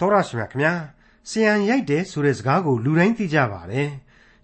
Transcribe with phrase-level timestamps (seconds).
[0.00, 0.74] တော်ရရှိမြခင်ဗျာ
[1.28, 3.88] ဆီယံရိုက်တယ်ဆိုတဲ့စကားကိုလူတိုင်းသိကြပါတယ်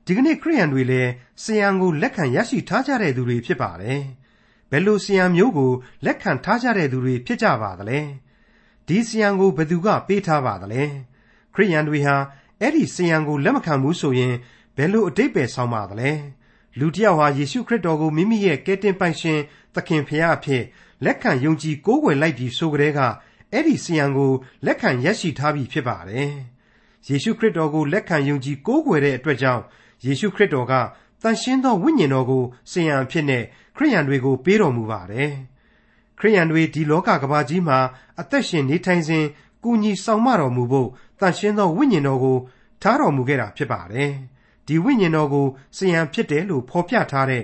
[0.06, 1.10] ဒီကနေ့ခရိယန်တွေလည်း
[1.42, 4.00] ဆီယံကိုလက်ခံရရှိထားကြတဲ့သူတွေဖြစ်ပါတယ်
[4.70, 5.72] ဘယ်လိုဆီယံမျိုးကို
[6.04, 8.00] လက်ခံထားကြတဲ့သူတွေဖြစ်ကြပါသလဲ
[8.88, 10.82] ဒီဆီယံကိုဘယ်သူကပေးထားပါသလဲ
[11.54, 12.16] ခရိယန်တွေဟာ
[12.60, 14.34] အဲ့ဒီဆီယံကိုလက်မခံဘူးဆိုရင်
[14.76, 16.10] ဘယ်လိုအတိတ်ပဲဆောင်ပါသလဲ
[16.78, 19.38] လူတစ်ယောက်ဟာယေရှုခရစ်တော်ကိုမိမိရဲ့ကယ်တင်ပိုင်ရှင်
[19.74, 20.62] သခင်ဖရာအဖြစ်
[21.04, 23.00] လက်ခံယုံကြည်ကိုးကွယ်လိုက်ပြီးဆိုကြတဲ့က
[23.52, 24.32] အဲ့ဒီစီယံကို
[24.66, 26.30] လက်ခံရရှိထားပြီဖြစ်ပါတယ်။
[27.08, 29.62] ယေရှုခရစ်တော်ကိုလက်ခံယုံကြည်ကိုးကွယ်တဲ့အတွက်ကြောင့်
[30.04, 30.74] ယေရှုခရစ်တော်က
[31.22, 33.42] တန်ရှင်းသောဝိညာဉ်တော်ကိုစီယံအဖြစ်နဲ့
[33.76, 35.30] ခရိယန်တွေကိုပေးတော်မူပါတယ်။
[36.18, 37.78] ခရိယန်တွေဒီလောကကမ္ဘာကြီးမှာ
[38.20, 39.24] အသက်ရှင်နေထိုင်စဉ်
[39.64, 40.88] ကုညီဆောင်မတော်မူဖို့
[41.20, 42.38] တန်ရှင်းသောဝိညာဉ်တော်ကို
[42.82, 44.10] ထားတော်မူခဲ့တာဖြစ်ပါတယ်။
[44.66, 47.42] ဒီဝိညာဉ်တော်ကိုစီယံဖြစ်တယ်လို့ဖော်ပြထားတဲ့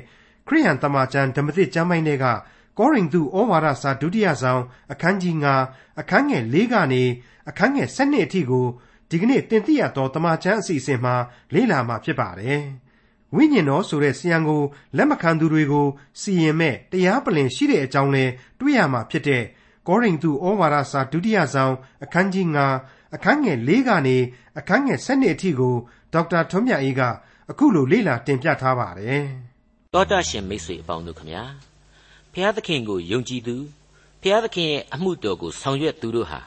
[0.49, 2.27] ခရိယန်တမန်ကျမ်းဓမ္မသစ်ကျမ်းပိုင်းတွေက
[2.79, 4.63] ကောရိန္သုဩဝါဒစာဒုတိယဆောင်
[4.93, 5.35] အခန်းကြီး
[5.67, 7.03] 9အခန်းငယ်၄ကနေ
[7.49, 8.67] အခန်းငယ်7အထိကို
[9.11, 11.15] ဒီကနေ့တင်ပြရသောတမန်ကျမ်းအစီအစဉ်မှာ
[11.55, 12.63] လေ့လာမှာဖြစ်ပါတယ်။
[13.35, 14.63] ဝိညာဉ်တော်ဆိုတဲ့စီယံကို
[14.97, 15.87] လက်မခံသူတွေကို
[16.21, 18.25] စီရင်မဲ့တရားပလင်ရှိတဲ့အကြောင်းလဲ
[18.61, 19.43] တွေ့ရမှာဖြစ်တဲ့
[19.89, 22.47] ကောရိန္သုဩဝါဒစာဒုတိယဆောင်အခန်းကြီး
[22.81, 24.17] 9အခန်းငယ်၄ကနေ
[24.59, 25.75] အခန်းငယ်7အထိကို
[26.13, 27.03] ဒေါက်တာထွန်းမြတ်အေးက
[27.51, 29.25] အခုလိုလေ့လာတင်ပြထားပါတယ်။
[29.95, 31.43] တောတာရှင်မိတ်ဆွေအပေါင်းတို့ခမညာ
[32.35, 33.57] ဖျားသခင်ကိုယုံကြည်သူ
[34.23, 36.41] ဖျားသခင်ရဲ့အမှုတော်ကိုဆောင်ရွက်သူတို့ဟာ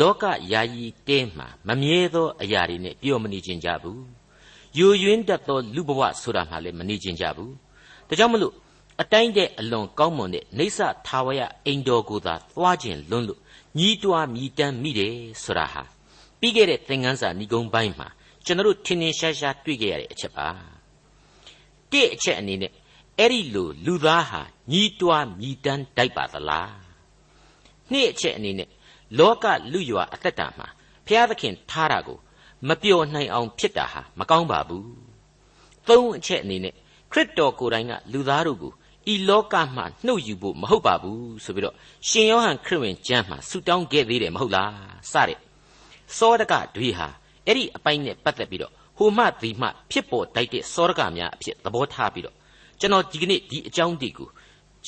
[0.00, 3.98] လောကယာယီတဲမှာမမြဲသောအရာတွေနဲ့ပြောမနေခြင်းကြဘူး။
[4.78, 7.50] ယိုယွင်းတတ်သောလူဘဝဆိုတာမှလည်းမနေခြင်းကြဘူး။
[8.08, 8.54] ဒါကြောင့်မလို့
[9.00, 13.40] အတိုင်းတဲ့အလွန်ကောင်းမွန်တဲ့နေဆထာဝရအိမ်တော်ကိုသာသွားခြင်းလွန်းလို့
[13.78, 15.82] ညီးတွားမြည်တမ်းမိတယ်ဆိုတာဟာ
[16.40, 18.08] ပြီးခဲ့တဲ့သင်ခန်းစာဏိဂုံးပိုင်းမှာ
[18.44, 20.48] ကျွန်တော်တို့ထင်ထင်ရှားရှားတွေ့ခဲ့ရတဲ့အချက်ပါ။
[21.90, 22.72] တစ်အချက်အနေနဲ့
[23.18, 24.40] အဲ့ဒီလိုလူသားဟာ
[24.72, 26.72] ညီးတွားမြည်တမ်းတိုက်ပါသလား
[27.90, 28.68] နှစ်အချက်အနေနဲ့
[29.18, 30.68] လောကလူရွာအသက်တာမှာ
[31.06, 32.18] ဘုရားသခင်ထားတာကို
[32.68, 34.88] မပျော်နိုင်အောင်ဖြစ်တာဟာမကောင်းပါဘူး
[35.88, 36.74] သုံးအချက်အနေနဲ့
[37.12, 38.72] ခရစ်တော်ကိုယ်တိုင်ကလူသားတို့ကို
[39.12, 41.76] ဤလောကမှနှုတ်ယူဖို့မဟုတ်ပါဘူးဆိုပြီးတော့
[42.08, 44.72] ရှင်ယောဟန်ခရစ်ဝင်ကျမ်းမှာဆုတောင်းခဲ့သေးတယ်မဟုတ်လား
[45.12, 45.38] စတဲ့
[46.16, 47.08] စောဒကတွေဟာ
[47.46, 52.36] အဲ့ဒီအပိုင်းနဲ့ပတ်သက်ပြီးတော့ဟိုမှဒီမှဖြစ်ပေါ်တိုက်တဲ့စောဒကများအဖြစ်သဘောထားပြီးတော့
[52.80, 54.28] ကျွန်တော်ဒီကနေ့ဒီအကြောင်းတွေကို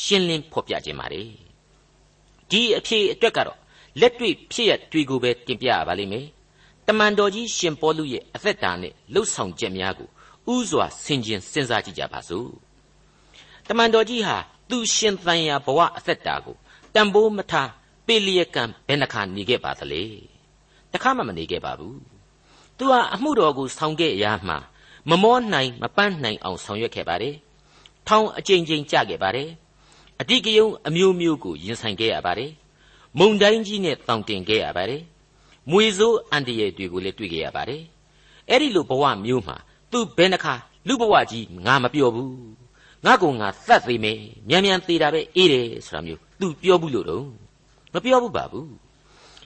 [0.03, 1.29] ရှင်းလင်းဖော်ပြခြင်းပါတယ်
[2.51, 3.59] ဒီအဖြစ်အတွက်ကတော့
[4.01, 6.27] လက်တွေ့ဖြစ်ရတွေကိုပဲတင်ပြရပါလိမ့်မယ်
[6.87, 10.09] တမန်တော်ကြီးရှင်ပေါလုရဲ့အသက်တာနဲ့လှုပ်ဆောင်ချက်များကို
[10.55, 12.51] ဥစွာဆင်ခြင်စဉ်းစားကြည့်ကြပါစို့
[13.69, 14.37] တမန်တော်ကြီးဟာ
[14.71, 16.57] သူရှင်သန်ရာဘဝအသက်တာကို
[16.95, 17.71] တန်ဖိုးမထား
[18.07, 20.03] ပေလျက်ကံဘယ်နှခါနေခဲ့ပါသလဲ
[20.93, 21.99] တခါမှမနေခဲ့ပါဘူး
[22.79, 24.59] သူဟာအမှုတော်ကိုဆောင်ခဲ့ရာမှာ
[25.11, 27.37] မမောနိုင်မပန်းနိုင်အောင်ဆောင်ရွက်ခဲ့ပါတယ်
[28.09, 29.49] ထောင်အကြိမ်ကြိမ်ကြခဲ့ပါတယ်
[30.21, 32.51] အတိကယုံအမျိုးမျိုးကိုရင်ဆိုင်ခဲ့ရပါတယ်
[33.19, 35.03] မုံတိုင်းကြီးနဲ့တောင်တင်ခဲ့ရပါတယ်
[35.71, 37.83] မွေဆိုးအန်တရယ်တွေကိုလည်းတွေ့ခဲ့ရပါတယ်
[38.51, 39.57] အဲ့ဒီလိုဘဝမျိုးမှာ
[39.91, 40.55] သူဘယ်နှခါ
[40.89, 42.35] လူဘဝကြီးငါမပြောဘူး
[43.05, 44.19] ငါကငါသတ်သေးမယ်
[44.49, 47.25] မြန်မြန်သေးတာပဲအေးတယ်ဆိုတာမျိုးသူပြောဘူးလို့တော့
[47.93, 48.69] မပြောဘူးပါဘူး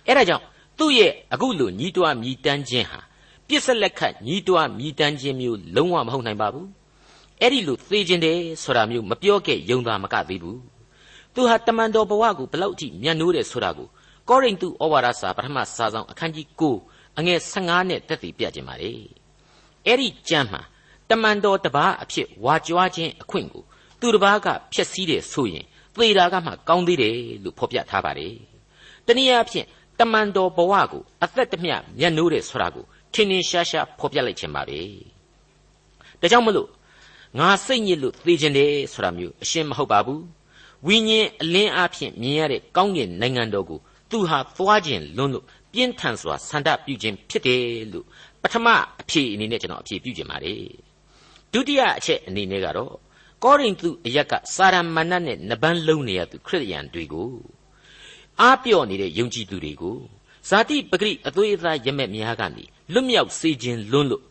[0.07, 0.45] အဲ့ဒါကြောင့်
[0.79, 3.01] သူ့ရဲ့အခုလိုညီးတွားမြည်တမ်းခြင်းဟာ
[3.49, 6.69] ပြစ်စလက်ခတ်ညီးတွားမြည်တမ်းခြင်းမျိုးလုံးဝမဟုတ်နိုင်ပါဘူး
[7.41, 10.61] အဲ့ဒီလိုသေခြင်းတယ်ဆိုတာမျိုးမပြောခဲ့ယုံသာမကသေးဘူး
[11.35, 13.89] သူဟာတမန်တော်ဘဝကိုဘလောက်ထိမြတ်နိုးတယ်ဆိုတာကို
[14.29, 16.47] ကောရိန္သုဩဝါဒစာပထမစာဆောင်အခန်းကြီး
[16.83, 18.93] 9အငယ်15နဲ့တက်တည်ပြခြင်းပါလေ
[19.87, 20.63] အဲ့ဒီကျမ်းမှာ
[21.11, 23.65] တမန်တော်တပါးအဖြစ်ဝါကြွားခြင်းအခွင့်ကို
[24.01, 25.65] သူတပါးကဖျက်ဆီးတယ်ဆိုရင်
[25.95, 28.35] သေတာကမှကောင်းသေးတယ်လို့ဖော်ပြထားပါတယ်
[29.07, 29.67] တနည်းအားဖြင့်
[30.01, 32.85] တမန်တော်ဘဝကိုအသက်တမျှမြတ်နိုးတယ်ဆိုတာကို
[33.15, 34.81] ထင်ထင်ရှားရှားဖော်ပြလိုက်ခြင်းပါပဲ
[36.21, 36.69] ဒါကြောင့်မလို့
[37.39, 40.23] ငါစိတ်ညစ်လို့သေခြင်းတယ်ဆိုတာမျိုးအရှင်းမဟုတ်ပါဘူး
[40.87, 43.81] ဝိညာဉ်အလင်းအားဖြင့်မြင်ရတဲ့ကောင်းကင်နိုင်ငံတော်ကို
[44.11, 48.07] သူဟာသွားခြင်းလွန်းလို့ပြင်းထန်စွာဆန္ဒပြုခြင်းဖြစ်တယ်လို့
[48.43, 48.67] ပထမ
[49.01, 50.63] အဖြေအနေနဲ့ကျွန်တော်အဖြေပြုခြင်းပါတယ်
[51.53, 52.95] ဒုတိယအချက်အနေနဲ့ကတော့
[53.45, 57.31] ကောရိန္သုအရက်ကစာရမဏတ်နဲ့နဘန်းလုံးနေရသူခရစ်ယာန်တွေကို
[58.41, 59.97] အားပြော့နေတဲ့ယုံကြည်သူတွေကို
[60.49, 64.23] ဇာတိပဂရိအသွေးအသားရမက်များကနေလွတ်မြောက်စေခြင်းလွန်းလို့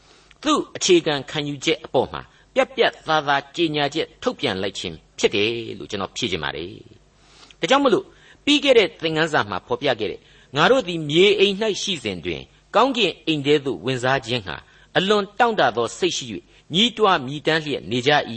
[0.43, 2.21] သူ့အခြေခံခံယူချက်အပေါ်မှာ
[2.55, 5.49] ပြက်ပြက်သားသားကြေညာချက်ထုတ်ပြန်လိုက်ခြင်းဖြစ်တယ်
[5.79, 6.69] လို့ကျွန်တော်ဖြေချင်ပါတယ်။
[7.59, 8.05] ဒါကြောင့်မလို့
[8.45, 10.19] ပြီးခဲ့တဲ့သင်ခန်းစာမှာဖော်ပြခဲ့တဲ့
[10.55, 12.41] ငါတို့သည်မြေအိမ်၌ရှိစဉ်တွင်
[12.75, 14.55] ကောင်းကင်အိမ်ထဲသို့ဝင်စားခြင်းဟာ
[14.97, 16.25] အလွန်တောင့်တသောစိတ်ရှိ၍
[16.73, 18.11] ညီးတွားမြည်တမ်းလျက်နေကြ၏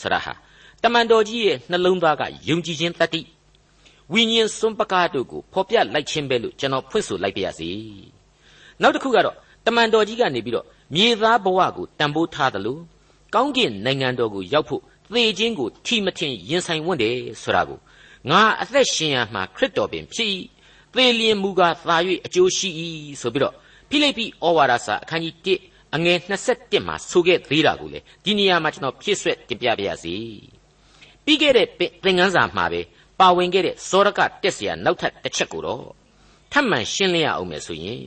[0.00, 0.32] ဆရာဟာ
[0.82, 3.20] တမန်တော်ကြီးရဲ့နှလုံးသားကယုံကြည်ခြင်းတတ္တိ
[4.12, 7.70] ဝိညာဉ်စွန့်ပကားတို့ကိုဖော်ပြလိုက်ခြင်းပဲလို့ကျွန်တော်ဖွင့်ဆိုလိုက်ပါရစေ။
[8.82, 9.36] နောက်တစ်ခုကတော့
[9.66, 12.80] တမန်တော်ကြီးကနေပြီးတော့မြေသားဘဝကိုတန်ဖိုးထားတယ်လို့
[13.33, 14.81] ကောင်းကင်နိုင်ငံတော်ကိုရောက်ဖို့
[15.11, 17.79] သေခြင်းကိုထီမထင်ရင်ဆိုင်ဝင့်တယ်ဆိုတာကို
[18.29, 20.33] ငါအသက်ရှင်ရမှာခရစ်တော်ပင်ဖြစ်
[20.93, 22.69] သေလျင်မူကားသာ၍အကျိုးရှိ၏
[23.21, 23.53] ဆိုပြီးတော့
[23.89, 26.17] ဖိလိပ္ပိဩဝါဒစာအခန်းကြီး1အငယ်
[26.49, 30.15] 27မှာဆိုခဲ့သေးတာကိုလေဒီနေရာမှာကျွန်တော်ဖြည့်ဆွက်တင်ပြပါရစေ
[31.25, 31.67] ပြီးခဲ့တဲ့
[32.03, 32.81] သင်ခန်းစာမှာပဲ
[33.19, 35.85] ပါဝင်ခဲ့တဲ့စောရကတက်เสียနောက်ထပ်တစ်ချက်ကိုတော့
[36.51, 38.03] ထပ်မံရှင်းလင်းရအောင်မယ်ဆိုရင်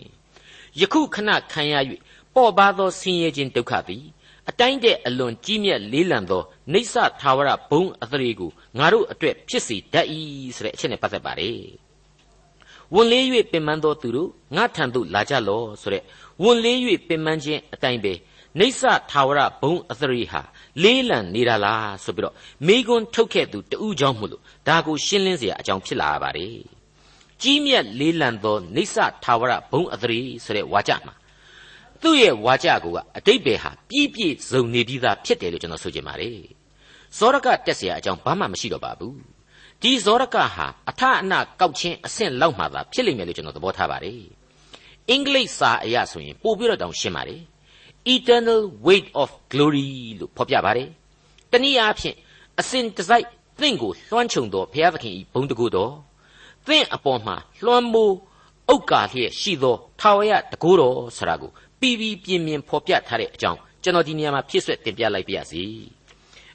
[0.81, 1.75] ယခုခဏခံရ၍
[2.35, 4.05] ပေါ်ပါသောဆင်းရဲခြင်းဒုက္ခသည်
[4.51, 6.43] အတိုင်းတဲ့အလွန်ကြီးမြတ်လေးလံသော
[6.73, 10.07] နေဆထာဝရဘုံအသရေကိုငါတို့အတွက်ဖြစ်စေတတ်၏
[10.57, 11.63] ဆိုတဲ့အချက်နဲ့ပတ်သက်ပါတယ်
[12.95, 16.03] ဝန်လေး၍ပင်ပန်းသောသူတို့ငါထံသို့လာကြလော့ဆိုတဲ့
[16.43, 16.77] ဝန်လေး၍
[17.09, 18.13] ပင်ပန်းခြင်းအတိုင်းပဲ
[18.59, 20.43] နေဆထာဝရဘုံအသရေဟာ
[20.83, 22.35] လေးလံနေတာလားဆိုပြီးတော့
[22.67, 26.57] မိကွန်းထုတ်ခဲ့သူတူးကြောင့်မို့လို့ဒါကိုရှင်းလင်းเสียအကြောင်းဖြစ်လာရပါတယ်
[27.43, 31.15] ကြီးမြတ်လေးလံသောနေဆထာဝရဘုံအသရေဆိုတဲ့ဝါကြမှာ
[32.03, 36.39] သူ့ရဲ့ဝါကြကိုကအတိတ်ပဲဟာပြည့်ပြည့်စုံနေပြီးသားဖြစ်တယ်လို့ကျွန်တော်ဆိုချင်ပါတယ်
[37.19, 39.17] ဇောရကတက်เสียအကြောင်းဘာမှမရှိတော့ပါဘူး
[39.83, 44.21] ဒီဇောရကဟာအထအနကောက်ချင်းအဆင့်လောက်မှသာဖြစ်လိမ့်မယ်လို့ကျွန်တော်သဘောထားပါတယ်
[45.11, 47.41] အင်္ဂလိပ်စာအရဆိုရင်ပို့ပြီးတော့တောင်ရှင်းပါတယ်
[48.15, 49.89] eternal weight of glory
[50.19, 50.89] လို့ဖော်ပြပါတယ်
[51.53, 52.17] တနည်းအားဖြင့်
[52.61, 53.27] အစဉ်တစိုက်
[53.61, 55.93] သင်ကိုလွှမ်းခြုံသောဘုရားသခင်၏ဘုန်းတကူတော်
[56.67, 58.15] သင်အပေါ်မှာလွှမ်းမိုး
[58.73, 65.64] ဥက္ကာလျက်ရှိသောထာဝရတကူတော်ဆရာကို ပြီးပြီးပြင်းပြင်းဖော်ပြထားတဲ့အကြောင်းကျွန်တော်ဒီနေရာမှာဖြည့်ဆွက်တင်ပြလိုက်ပါရစေ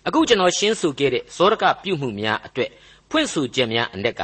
[0.07, 2.71] အခုကျွန်တော်ရှင်းဆိုခဲ့တဲ့ဇောရကပြုမှုများအတွက်
[3.11, 4.23] ဖွင့်ဆိုချက်များအ ਨੇ က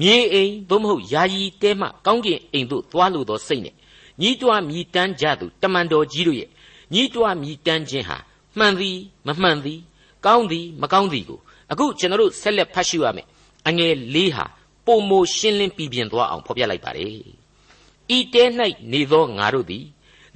[0.00, 3.74] မြေအိမ်သို့မဟုတ်ယာယီတဲမှကောင်းကင်အိမ်သို့သွားလိုသောစိတ်နဲ့
[4.20, 6.48] ညီးတွားမြည်တမ်းကြသူတမန်တော်ကြီးတို့ရဲ့
[6.94, 8.18] ညီးတွားမြည်တမ်းခြင်းဟာ
[8.58, 9.80] မှန်သည်မမှန်သည်
[10.26, 11.40] ကောင်းသည်မကောင်းသည်ကို
[11.72, 13.26] အခုကျွန်တော်တို့ဆက်လက်ဖတ်ရှုရမယ်
[13.68, 14.44] အငယ်လေးဟာ
[14.86, 17.10] ပုံမိုရှင်းလင်းပြပြသွားအောင်ဖော်ပြလိုက်ပါတယ်
[18.16, 18.44] ဤတဲ၌
[18.92, 19.84] နေသောငါတို့သည်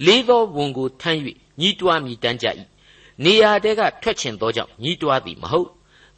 [0.06, 1.20] လေးသောဝန်ကိုထမ်း၍
[1.60, 2.46] ညီးတွားမြည်တမ်းကြ၏
[3.24, 5.68] နေရာတဲကထွက်ချင်သောကြောင့်ညီးတွားသည်မဟုတ်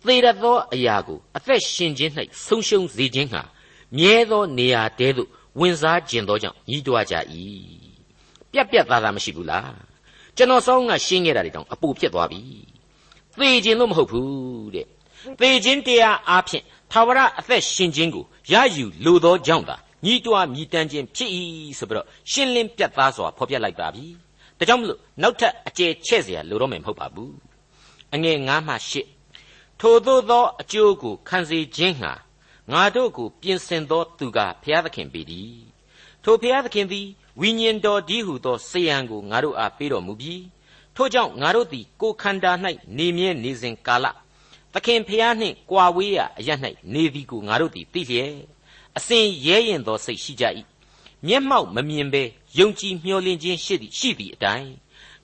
[0.06, 2.12] သေရသောအရာကိုအသက်ရှင်ခြင်း၌
[2.46, 3.42] ဆုံးရှုံးစေခြင်းဟာ
[3.96, 5.28] မြဲသောနေရာတဲသို့
[5.58, 7.14] ဝင်စားခြင်းသောကြောင့်ညီးတွားကြ၏
[8.52, 9.74] ပြက်ပြက်သားသားမရှိဘူးလား
[10.36, 12.40] ကျွန်တော်စောင်းကရှင်းခဲ့တာတွေတောင်အပူဖြစ်သွားပြီ
[13.38, 14.86] သေခြင်းလို့မဟုတ်ဘူးတဲ့
[15.40, 21.31] သေခြင်းတရားအားဖြင့်သာဝရအသက်ရှင်ခြင်းကိုရယူလိုသောကြောင့်သာ ညီးတွားမြည်တမ်းခြင်းဖြစ်၏
[21.79, 24.05] ဆိုပြီးတော့ရှင်းလင်းပြတ်သားစွာဖော်ပြလိုက်ပါပြီ
[24.57, 27.35] ဒါကြောင့်မလို့နောက်ထပ်အကျယ်ချဲ့เสียလိုတော့မယ်မဟုတ်ပါဘူး
[28.13, 28.75] အငယ်9မှ
[29.27, 32.11] 10ထိုသို့သောအကျိုးကိုခံစေခြင်းဟာ
[32.71, 35.55] ငါတို့ကိုပြင်ဆင်သောသူကဘုရားသခင်ပေသည်
[36.23, 37.07] ထိုဘုရားသခင်သည်
[37.41, 40.43] ဝိညာဉ်တော်ဒီဟုသောစေယံကိုငါတို့အားပေးတော်မူပြီး
[40.95, 42.51] ထို့ကြောင့်ငါတို့သည်ကိုယ်ခန္ဓာ၌
[42.97, 44.05] နေမြဲနေစဉ်ကာလ
[44.73, 46.49] သခင်ဖျားနှင့်ကြွာဝေးရာအရ၌
[46.93, 48.35] နေသည်ကိုငါတို့သည်သိလျက်
[48.98, 50.44] အစဉ်ရဲရင်သောစိတ်ရှိကြ၏
[51.26, 52.22] မျက်မှောက်မမြင်ဘဲ
[52.58, 54.72] ယုံကြည်မျှော်လင့်ခြင်းရှိသည်ရှိသည့်အတိုင်း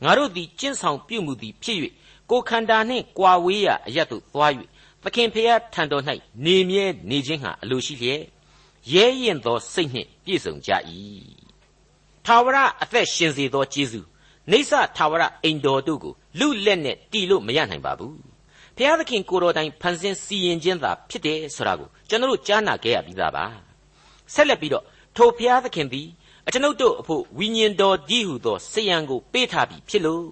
[0.02, 1.78] ငါတို့သည်ကျင့်ဆောင်ပြုမှုသည်ဖြစ်၍
[2.30, 4.52] ကိုယ်ခန္ဓာနှင့်ကြွာဝေးရာအရသို့သွား၍
[5.02, 6.04] သခင်ဖျားထံတော်၌
[6.44, 8.22] နေမြဲနေခြင်းဟာအလိုရှိလျက်
[8.92, 10.70] ရဲရင်သောစိတ်နှင့်ပြည့်စုံကြ၏
[12.26, 14.06] ထာဝရအသက်ရှင်စေသောကျေးဇူး
[14.50, 18.35] နေဆထာဝရအိမ်တော်တို့ကိုလူလက်နဲ့တီလို့မရနိုင်ပါဘူး
[18.78, 23.44] ဘုရားသခင်ကိုတော်တိုင်ဖန်ဆင်းစီရင်ခြင်းသာဖြစ်တယ်ဆိုတာကိုကျွန်တော်တို့ကြားနာခဲ့ရပြီးသားပါ
[24.34, 24.84] ဆက်လက်ပြီးတော့
[25.16, 26.08] ထိုဘုရားသခင်သည်
[26.46, 30.24] အကျွန်ုပ်တို့အဖို့ဝိညာဉ်တော်ကြီးဟုသောစေယံကိုပေးထားပြီးဖြစ်လို့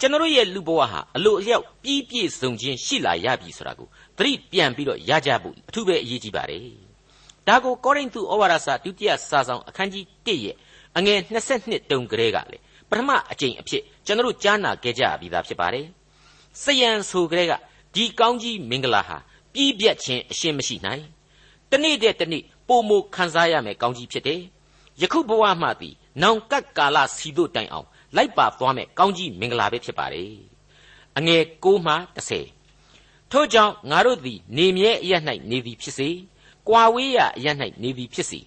[0.00, 6.62] ကျွန်တော်ရဲ့လူဘဝဟာအလိုအလျောက်ပြည့်ပြည့်စုံခြင်းရှိလာရပြီဆိုတာကိုသတိပြန်ပြီးတော့ရကြဖို့အထူးပဲအရေးကြီးပါတယ်
[7.48, 10.56] ဒါကိုကောရိန္သုဩဝါဒစာဒုတိယစာဆောင်အခန်းကြီး1ရဲ့
[10.96, 11.18] အငယ်
[11.54, 12.58] 22တုံကလေးကလေ
[12.90, 15.86] ပထမအကြိမ်အဖြစ်ကျွန်တော်တို့ကြားနာခဲ့ကြပြီးသားဖြစ်ပါတယ်။
[16.62, 17.52] စယံဆိုကလေးက
[17.94, 19.16] ဒီကောင်းကြီးမင်္ဂလာဟာ
[19.52, 21.04] ပြီးပြတ်ခြင်းအရှင်းမရှိနိုင်။
[21.70, 24.40] တနေ့တည်းတနေ့ပုံမခံစားရမယ်ကောင်းကြီးဖြစ်တယ်။
[25.00, 30.32] ယခုဘဝမှသည်နောင်ကပ်ကာလစီတို့တိုင်အောင်လိုက်ပါသွားမယ်ကောင်းကြီးမင်္ဂလာပဲဖြစ်ပါတယ်။
[31.18, 31.94] အငယ်6မှ
[32.62, 35.12] 10ထို့ကြောင့်ငါတို့သည်နေမြဲအရ၌
[35.50, 36.08] နေသည်ဖြစ်စေ၊
[36.68, 37.46] ကွာဝေးရာအရ၌
[37.82, 38.40] နေသည်ဖြစ်စေ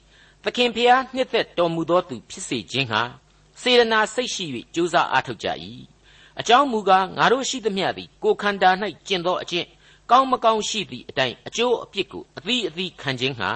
[0.43, 3.01] သခင်ဖျားနှစ်သက်တော်မူသောသူဖြစ်စေခြင်းဟာ
[3.61, 5.47] စေရနာစိတ်ရှိ၍ကြိုးစားအားထုတ်ကြ၏
[6.39, 8.69] အကြောင်းမူကားငါတို့ရှိသမျှသည်ကိုယ်ခန္ဓာ၌
[9.07, 9.67] ကျင့်သောအကျင့်
[10.11, 13.51] ကောင်းမကောင်းရှိသည့်အတိုင်းအကျိုးအပြစ်ကိုအသီးအသီးခံခြင်းဟာ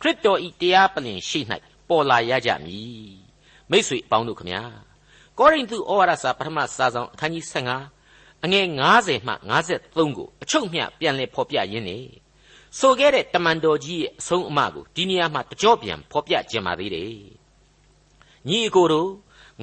[0.00, 1.40] ခရစ်တော်ဤတရားပလင်ရှိ၌
[1.88, 3.14] ပေါ်လာရကြမည်
[3.70, 4.62] မိတ်ဆွေအပေါင်းတို့ခမညာ
[5.38, 7.44] ကောရိန္သုဩဝါဒစာပထမစာဆောင်အခန်းကြီး
[7.94, 9.34] 15အငယ်90မှ
[9.74, 11.98] 53ကိုအချုပ်မျှပြန်လည်ဖော်ပြရင်းနေ
[12.78, 17.14] ဆိုခဲ့တဲ့တမန်တော်ကြီးရဲ့အဆုံးအမကိုဒီနေရာမှာတကြောပြန်ဖော်ပြခြင်းပါသေးတယ်
[18.48, 19.10] ညီအကိုတို့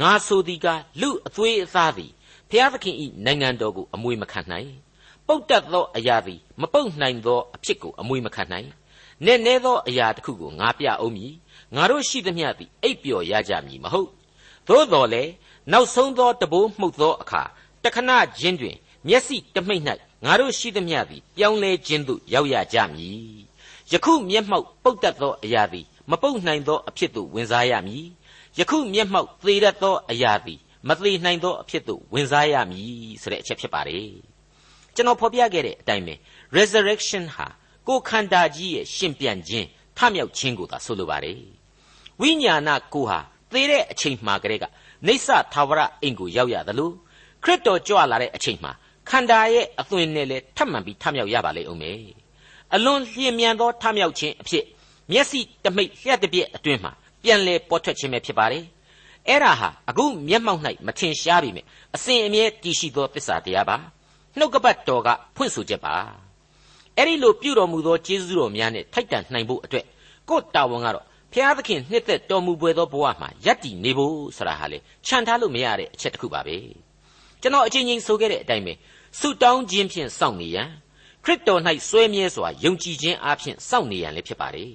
[0.01, 0.67] ငါဆိုသည်က
[1.01, 2.11] လူအသွေးအသားသည်
[2.49, 4.69] ဖျားသခင်ဤနိုင်ငံတော်ကိုအမွေမခံနိုင်
[5.27, 8.69] ပုတ်တက်သောအရာသည်မပုတ်နိုင်သောအဖြစ်ကိုအမွေမခံနိုင်
[9.25, 11.33] နည်းနည်းသောအရာတစ်ခုကိုငါပြအောင်မည်
[11.75, 14.09] ငါတို့ရှိသမျှသည်အိပ်ပျော်ရကြမည်မဟုတ်
[14.67, 15.31] သို့တော်လည်း
[15.71, 17.43] နောက်ဆုံးသောတဘိုးမှုတ်သောအခါ
[17.83, 18.75] တခဏချင်းတွင်
[19.07, 19.83] မျက်စိတမိတ်၌
[20.25, 23.37] ငါတို့ရှိသမျှသည်ပြောင်းလဲခြင်းသို့ရောက်ရကြမည်
[23.91, 28.05] ယခုမျက်မှောက်ပုတ်တက်သောအရာသည်မမပုတ်နိုင်သောအဖြစ်သို့ဝင်စားရမည်
[28.57, 32.91] ယခုမျက်မှောက်သေတတ်သောအရာသည် မသေးနိုင်သောအဖြစ်သို့ဝင်စားရမည်
[33.21, 34.09] ဆိုတဲ့အချက်ဖြစ်ပါတယ်
[34.95, 36.15] ကျွန်တော်ဖော်ပြခဲ့တဲ့အတိုင်းပဲ
[36.57, 37.47] resurrection ဟာ
[37.87, 39.67] ကိုယ်ခန္ဓာကြီးရဲ့ရှင်ပြန်ခြင်း
[39.97, 41.39] ထမြောက်ခြင်းကိုသာဆိုလိုပါတယ်
[42.21, 43.19] ဝိညာဏကိုဟာ
[43.51, 44.65] သေတဲ့အချိန်မှကလေးက
[45.07, 46.91] နေဆသာဝရအိမ်ကိုရောက်ရသလို
[47.43, 48.71] ခရစ်တော်ကြွလာတဲ့အချိန်မှာ
[49.09, 51.99] ခန္ဓာရဲ့အသွင်နဲ့လည်းထပ်မံပြီးထမြောက်ရပါလိမ့်ဦးမယ်
[52.75, 54.65] အလွန်လျင်မြန်သောထမြောက်ခြင်းအဖြစ်
[55.11, 56.91] မျက်စိတမိတ်လျှက်တစ်ပြက်အတွင်းမှာ
[57.23, 58.63] ပြန်လဲပေါ်ထွက်ခြင်းပဲဖြစ်ပါတယ်
[59.29, 61.65] အဲ့ဒါဟာအခုမျက်မှောက်၌မထင်ရှားပေမဲ့
[61.95, 63.77] အစဉ်အမြဲတည်ရှိသောသစ္စာတရားပါ
[64.37, 65.95] နှုတ်ကပတ်တော်ကဖွင့်ဆိုချက်ပါ
[66.97, 69.85] အဲ့ဒီလိုပြုတော်မူသောကျေးဇူးတော်များနဲ့ထိုက်တန်နိုင်ဖို့အတွက်
[70.29, 76.57] ကိုယ်တာဝန်ကတော့ဖျားသခင်နှစ်သက်တော်မူပွေသောဘဝမှာယက်တည်နေဖို့ဆိုတာဟာလေခြံထားလို့မရတဲ့အချက်တစ်ခုပါပဲ
[77.41, 78.73] ကျွန်တော်အချင်းချင်းဆိုခဲ့တဲ့အတိုင်းပဲ
[79.19, 80.69] ဆုတောင်းခြင်းဖြင့်စောင့်နေရန်
[81.23, 84.71] ခရစ်တော်၌စွဲမြဲစွာယုံကြည်ခြင်းအပြင်စောင့်နေရန်လည်းဖြစ်ပါတယ်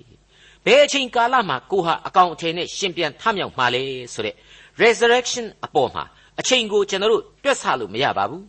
[0.66, 3.82] ဘယ်အချိန်ကာလမှာကိုဟာအကောင်အထည်နဲ့ရှင်ပြန်ထမြောက်မှာလဲ
[4.14, 4.34] ဆိုတဲ့
[4.82, 6.04] resurrection အပေါ်မှာ
[6.40, 8.44] အချိန်ကိုကျွန်တော်တို့တွက်ဆလို့မရပါဘူး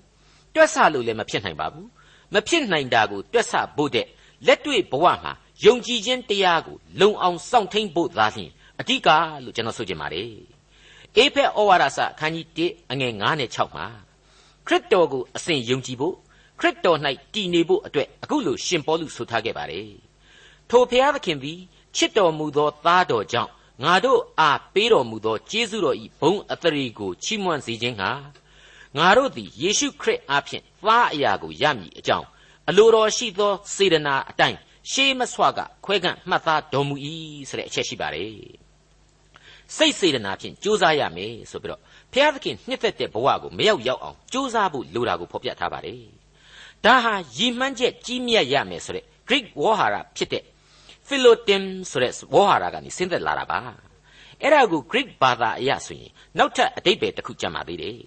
[0.55, 1.87] တွက်ဆလို့လည်းမဖြစ်နိုင်ပါဘူး
[2.33, 4.07] မဖြစ်နိုင်တာကိုတွက်ဆဖို့တဲ့
[4.47, 5.31] လက်တွေ့ဘဝမှာ
[5.65, 9.09] ယုံကြည်ခြင်းတရားကိုလုံအောင်စောင့်ထိန်ဖို့သာလျှင်အဓိက
[9.43, 10.29] လို့ကျွန်တော်ဆိုချင်ပါတယ်
[11.17, 13.87] အေဖက်ဩဝါဒစာအခန်းကြီး1အငယ်9နဲ့6မှာ
[14.67, 16.15] ခရစ်တော်ကိုအစဉ်ယုံကြည်ဖို့
[16.59, 16.97] ခရစ်တော်၌
[17.33, 19.89] တည်နေဖို့အတွက်အခုလိုရှင်ပေါလုဆိုထားခဲ့ပါတယ်
[20.69, 21.59] ထိုဖျားသခင်သည်
[21.95, 23.51] ချစ်တော်မူသောသားတော်ကြောင့်
[23.83, 28.11] ငါတို့အားပေးတော်မူသောကျေးဇူးတော်၏ဘုံအသရေကိုချီးမွမ်းစေခြင်းဟာ
[28.97, 32.27] ငါတို့သည်ယေရှုခရစ်အားဖြင့်သားအရာကိုရမည်အကြောင်း
[32.69, 34.57] အလိုတော်ရှိသောစေတနာအတိုင်း
[34.91, 36.95] ရှေးမဆွကခွဲကန့်မှတ်သားတော်မူ၏
[37.49, 38.33] ဆိုတဲ့အချက်ရှိပါတယ်
[39.75, 41.81] စိတ်စေတနာဖြင့်ကြိုးစားရမယ်ဆိုပြီးတော့
[42.13, 46.01] ဘုရားသခင်နှစ်သက်တဲ့ဘဝကိုမရောက်ရောက်အောင်ကြိုးစားဖို့လိုတာကိုဖော်ပြထားပါတယ်
[46.85, 50.43] ဒါဟာရည်မှန်းချက်ကြီးမြတ်ရမယ်ဆိုတဲ့ Greek ဝေါ်ဟာရဖြစ်တဲ့
[51.13, 53.59] Philotim ဆိုတဲ့ဝေါ်ဟာရကနေဆင်းသက်လာတာပါ
[54.41, 57.97] အဲ့ဒါကို Greek ဘာသာအရဆိုရင်နောက်ထပ်အတိတ်ပဲတစ်ခုကြံပါသေးတယ်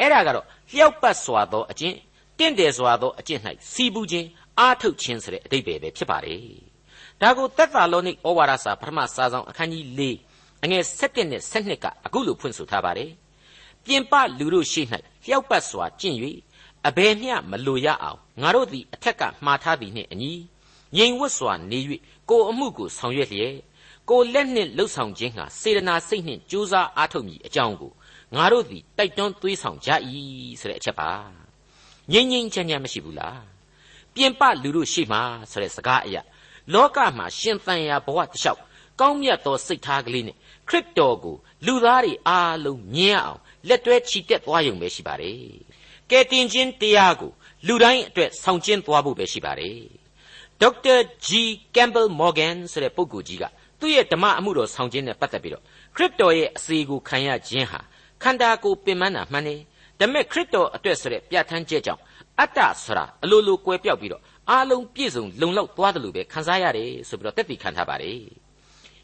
[0.00, 1.96] အဲ့ဒါကတော့လျှောက်ပတ်စွာသောအကျင့်
[2.38, 3.40] တင့်တယ်စွာသောအကျင့်၌
[3.72, 6.40] စီးပူးခြင်းအားထုတ်ခြင်းဆိုတဲ့အတိတ်ပဲပဲဖြစ်ပါတယ်
[7.20, 10.00] ဒါကိုသက်သာလောနိဩဝါဒစာပထမစာဆောင်အခန်းကြီး၄
[10.64, 13.10] အငယ်7နဲ့7ကအခုလိုဖွင့်ဆိုထားပါတယ်
[13.84, 14.82] ပြင်ပလူတို့ရှိ၌
[15.24, 16.16] လျှောက်ပတ်စွာကျင့်၍
[16.88, 20.32] အဘယ်မျှမလိုရအောင်ငါတို့သည်အထက်ကမှားထားသည်နှင့်အညီ
[20.96, 21.78] ငြိမ်ဝတ်စွာနေ၍
[22.30, 23.56] ကိုအမှုကိုဆောင်ရွက်လျက်
[24.10, 27.92] ကိုလက်နှင့်လှုပ်ဆောင်ခြင်းဟာစေတနာစိတ်နှင့်ကြိုးစားအားထုတ်မည်အကြောင်းကို
[28.34, 29.90] ငါတို့သည်တိုက်တွန်းသွေးဆောင်ကြ၏
[30.60, 31.10] ဆိုတဲ့အချက်ပါ
[32.12, 33.42] ငြိမ်ငြိမ်ချမ်းချမ်းမရှိဘူးလား
[34.14, 35.18] ပြင်ပလူတို့ရှိမှ
[35.50, 36.22] ဆိုတဲ့စကားအရာ
[36.72, 38.60] လောကမှာရှင်သန်ရာဘဝတစ်လျှောက်
[39.00, 40.36] ကောင်းမြတ်သောစိတ်ထားကလေးနဲ့
[40.68, 45.40] ခရစ်တော်ကိုလူသားတွေအားလုံးမြင်အောင်လက်တွဲချီတက်သွားရုံပဲရှိပါတယ်
[46.10, 47.32] ကဲတင်ချင်းတရားကို
[47.66, 50.05] လူတိုင်းအတွက်ဆောင်ကျင်းသွားဖို့ပဲရှိပါတယ်
[50.62, 50.96] ဒေါက်တာ
[51.26, 51.42] ဂျီ
[51.76, 53.44] ကမ်ဘယ်မော်ဂန်ဆိုတဲ့ပုဂ္ဂိုလ်ကြီးက
[53.80, 55.64] သူ့ရဲ့ဓမ္မအမှုတော်ဆောင်ခြင်းနဲ့ပတ်သက်ပြီးတော့
[55.96, 57.80] ခရစ်တော်ရဲ့အစီကိုခံရခြင်းဟာ
[58.22, 59.60] ခန္ဓာကိုယ်ပင်ပန်းတာမှန်တယ်
[59.98, 62.02] ဒါပေမဲ့ခရစ်တော်အတွက်ဆိုတဲ့ပြဋ္ဌာန်းချက်ကြောင့်
[62.40, 68.18] အတ္တဆိုတာအလိုလိုကွယ်ပြောက်ပြီးတော့အားလုံးပြည့်စုံလုံလောက်သွားတယ်လို့ပဲခံစားရတယ်ဆိုပြီးတော့တက်တည်ခံထားပါတယ်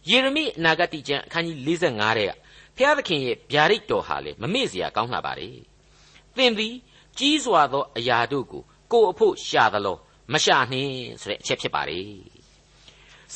[0.09, 2.33] ယေရမိအနာဂတိကျမ်းအခန်းကြီး45ထဲက
[2.77, 5.57] ဖျားသခင်ရဲ့ဗျာဒိတ်တော်ဟာလေမမေ့စရာကောင်းလှပါတယ်
[6.37, 6.75] သင်သည်
[7.19, 9.97] ကြီးစွာသောအရာတို့ကိုကိုယ်အဖို့ရှာသလော
[10.33, 12.07] မရှာနှင်းဆိုတဲ့အချက်ဖြစ်ပါတယ်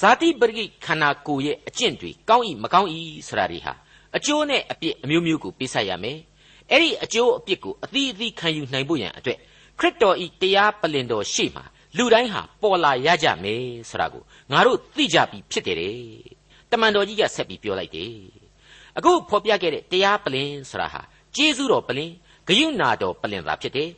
[0.00, 3.72] ဇာတိပရိခန္ဓာကိုယ်ရဲ့အကျင့်တွေကောင်းဤမကောင်းဤဆိုတာတွေဟာ
[4.16, 6.18] အကျိုးနဲ့အပြစ်အမျိုးမျိုးကိုပေးဆက်ရမယ်
[6.70, 9.38] အဲ့ဒီအကျိုးအပြစ်ကိုအသီးအသီးခံယူနိုင်ဖို့ရန်အတွက်
[9.78, 11.64] ခရစ်တော်ဤတရားပလင်တော်ရှေ့မှာ
[11.96, 15.78] လူတိုင်းဟာပေါ်လာရကြမယ်ဆိုတာကိုငါတို့သိကြပြီးဖြစ်တယ်
[16.70, 18.14] တမန်တော်ကြီးကဆက်ပြီးပြောလိုက်တယ်
[18.96, 21.00] အခုဖော်ပြခဲ့တဲ့တရားပလင်ဆိုတာဟာ
[21.36, 22.10] ကျေးဇူးတော်ပလင်
[22.48, 23.90] ဂယုဏတော်ပလင်သာဖြစ်တယ်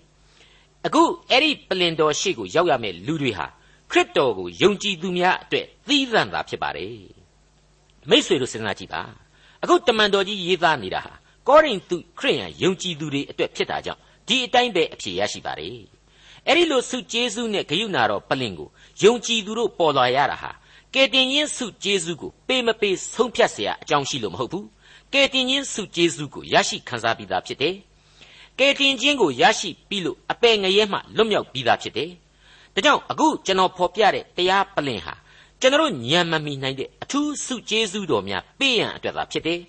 [0.85, 3.47] အခုအဲ့ဒီပလင်တော်ရှေ့ကိုရောက်ရမယ့်လူတွေဟာ
[3.91, 6.97] ခရစ်တော်ကိုယုံကြည်သူများအတွက်သီးသန့်သာဖြစ်ပါတယ်
[8.09, 9.01] မိษွေတို့စဉ်းစားကြည့်ပါ
[9.63, 11.13] အခုတမန်တော်ကြီးရေးသားနေတာဟာ
[11.47, 15.77] ကောရိန္သုခရိယန်ယုံကြည်သူတွေအတွက်ဖြစ်တာကြောင့်ဒီအတိုင်းပဲအဖြေရရှိပါတယ်
[16.47, 18.69] အဲ့ဒီလိုဆုကျေးဇူးနဲ့ဂယုဏတော်ပလင်ကို
[19.03, 20.51] ယုံကြည်သူတို့ပေါ်လာရတာဟာ
[20.93, 24.67] ကယ်တင်ရှင်ဆုကျေးဇူးကိုပေးမပေးဆုံးဖြတ်เสียအကြောင်းရှိလို့မဟုတ်ဘူး
[25.13, 27.75] ကယ်တင်ရှင်ဆုကျေးဇူးကိုရရှိခံစားပြီးသားဖြစ်တယ်
[28.58, 32.10] ကယ်တင်ခြင်းကိုရရှိပြီးလို့အပယ်ငရဲမှလွတ်မြောက်ပြီးသားဖြစ်တယ်
[32.74, 35.14] ဒါကြောင့်အခုကျွန်တော်ဖော်ပြတဲ့တရားပလင်ဟာ
[35.60, 39.60] ကျွန်တော်ညံမမီနိုင်တဲ့အထူးဆုကျေးဇူးတော်များပေးရန်အတွက်သာဖြစ်တယ်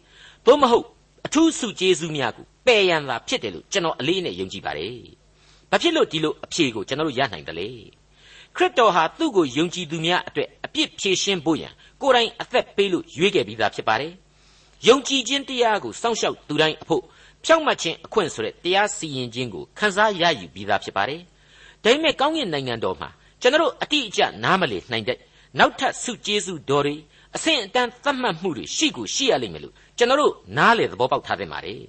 [0.45, 0.85] သို့မဟုတ်
[1.25, 4.95] အထူးဆုကျေးဇူးများကိုပယ်ရန်သာဖြစ်တယ်လို့ကျွန်တော်အလေးနဲ့ယုံကြည်ပါတယ်။
[5.71, 7.67] ဘာဖြစ်လို့ဒီလိုအဖြေကိုကျွန်တော်တို့ရနိုင်တယ်လဲ။
[8.55, 14.13] ခရစ်တော်ဟာသူ့ကိုယုံကြည်သူများအတွက်အပြစ်ဖြေရှင်းဖို့ရန်ကိုယ်တိုင်အသက်ပေးလို့ရွေးခဲ့ပြီးသားဖြစ်ပါတယ်။
[14.87, 17.03] ယုံကြည်ခြင်းတရားကိုစောင့်ရှောက်သူတိုင်းအဖို့
[17.45, 21.21] ဖြောင့်မတ်ခြင်းအခွင့်ဆိုတဲ့တရားစီရင်ခြင်းကိုခန်းစားရယူပြီးသားဖြစ်ပါတယ်။
[21.83, 23.09] ဒါပေမဲ့ကောင်းကင်နိုင်ငံတော်မှာ
[23.41, 25.17] ကျွန်တော်အတိအကျနားမလည်နိုင်တဲ့
[25.59, 26.95] နောက်ထပ်ဆုကျေးဇူးတော်တွေ
[27.35, 31.81] အဆင့်အတန်းသတ်မှတ်မှုတွေရှိကိုရှိရလိမ့်မယ်လို့ကျွန်တော်တို့နားလေသဘောပေါက်ထားသင့်ပါတယ်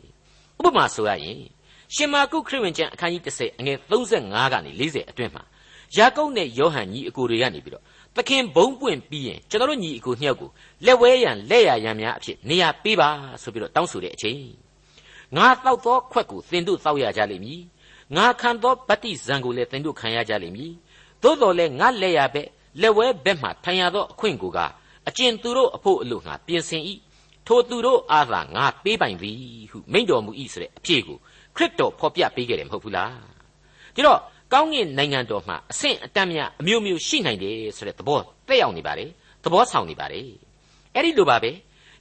[0.58, 1.40] ဥပမာဆိုရရင်
[1.94, 5.42] ရှင်မာကုခရစ်ဝင်ကျမ်းအခန်းကြီး30အငယ်35ကနေ40အတွင်းမှာ
[5.96, 7.84] ယာကုပ်နဲ့ယောဟန်ညီအကိုတွေကနေပြီးတော့
[8.16, 10.50] သခင်ဘုံပွင့်ပြီးရင်ကျွန်တော်တို့ညီအကိုနှစ်ယောက်ကို
[10.86, 13.08] လက်ဝဲရန်လက်ရရန်များအဖြစ်နေရာပေးပါ
[13.42, 14.38] ဆိုပြီးတော့တောင်းဆိုတဲ့အချိန်
[15.36, 17.60] ငါတောက်သောခွက်ကိုသင်တို့တောက်ရကြလိမ့်မည်
[18.16, 20.72] ငါခံသောဗတ္တိဇံကိုလည်းသင်တို့ခံရကြလိမ့်မည်
[21.22, 22.48] သို့တော်လည်းငါလက်ရဘက်
[22.80, 24.58] လက်ဝဲဘက်မှထိုင်ရသောအခွင့်ကိုက
[25.08, 26.82] အကျင့်သူတို့အဖို့အလို့ငါပြင်ဆင်၏
[27.46, 29.36] ထိုသူတို့အားသာငါပေးပိုင်သည်
[29.70, 31.18] ဟုမိန့်တော်မူ၏ဆိုတဲ့အဖြစ်ကို
[31.56, 33.14] ခရစ်တော်ဖော်ပြပေးခဲ့တယ်မဟုတ်ဘူးလား
[33.94, 34.20] ဒီတော့
[34.52, 39.10] ကောင်းကင်နိုင်ငံတော်မှာအဆင့်အတန်းများအမျိုးမျိုးရှိနိုင်တယ်ဆိုတဲ့သဘောတက်ရောက်နေပါတယ်
[39.44, 40.28] သဘောဆောင်နေပါတယ်
[40.94, 41.50] အဲ့ဒီလိုပါပဲ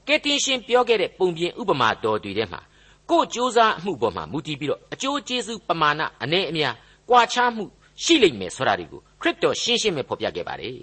[0.06, 2.60] ကယ်တင်ရှင်ပြောခဲ့တဲ့ပုံပြင်ဥပမာတော်တွေထဲမှာ
[3.09, 6.75] ကိုယ်စ조사အမှုပေါ်မှာမူတည်ပြီးတော့အကျိုးကျေးဇူးပမာဏအနည်းအများ
[7.09, 7.63] ကွာခြားမှု
[8.03, 10.77] ရှိလိမ့်မယ်ဆိုတာတွေကိုခရစ်တော်ရှင်းရှင်းပဲဖော်ပြခဲ့ပါတယ်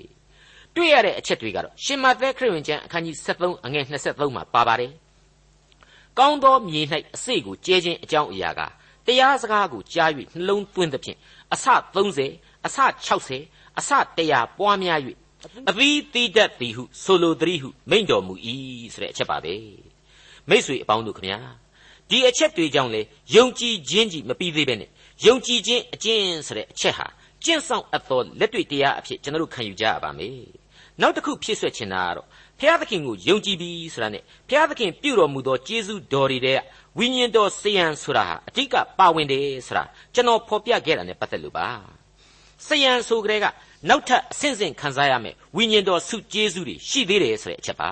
[0.74, 4.92] တွေ့ရတဲ့အချက်တွေကတော့ရှင်မသက်ခရစ်ဝင်ကျမ်းအခန်းကြီး73အငယ်23မှာပါပါတယ်
[6.18, 6.82] ကောင်းသောမြေ၌
[7.14, 8.60] အစေကိုကျဲခြင်းအကြောင်းအရာက
[9.06, 11.18] တရားစကားကိုကြား၍နှလုံးသွင်းသဖြင့်
[11.54, 11.66] အဆ
[12.16, 12.78] 30အဆ
[13.28, 13.90] 60အဆ
[14.26, 15.00] 100ပွားများ၍
[15.68, 18.34] အသီးသီးတတ်သည်ဟုဆိုလိုသည်ဟုမိန့်တော်မူ၏
[18.94, 19.54] ဆိုတဲ့အချက်ပါပဲ
[20.48, 21.38] မိษွေအပေါင်းတို့ခမညာ
[22.09, 23.01] ဒီအချက်တွေကြောင့်လေ
[23.35, 24.89] ယုံကြည်ခြင်းကြီးမပြီးသေးပဲနဲ့
[25.25, 27.07] ယုံကြည်ခြင်းအကျင့်ဆိုတဲ့အချက်ဟာ
[27.43, 30.47] ကျင့်ဆောင်အပ်သောလက်တွေ့တရားအဖြစ်ကျွန်တော်တို့ခံယူကြရပါမယ်
[31.01, 32.27] နောက်တစ်ခုဖြစ်ဆွဲချင်တာကတော့
[32.59, 36.59] ဖျားသခင်ကိုယုံကြည်ပြီဆိုတာနဲ့ဖျားသခင်ပြုတော်မူသောကျေးဇူးတော်တွေတဲ့
[36.97, 39.83] ဝိညာဉ်တော်စေယံဆိုတာဟာအဓိကပါဝင်တယ်ဆိုတာ
[40.13, 41.67] ကျွန်တော်ဖော်ပြခဲ့တာနဲ့ပတ်သက်လို့ပါ
[42.67, 43.45] စေယံဆိုကြတဲ့က
[43.89, 47.89] နောက်ထပ်အဆင့်ဆင့်ခံစားရမယ်ဝိညာဉ်တော်ဆုကျေးဇူးတွေရှိသေးတယ်ဆိုတဲ့အချက်ပါ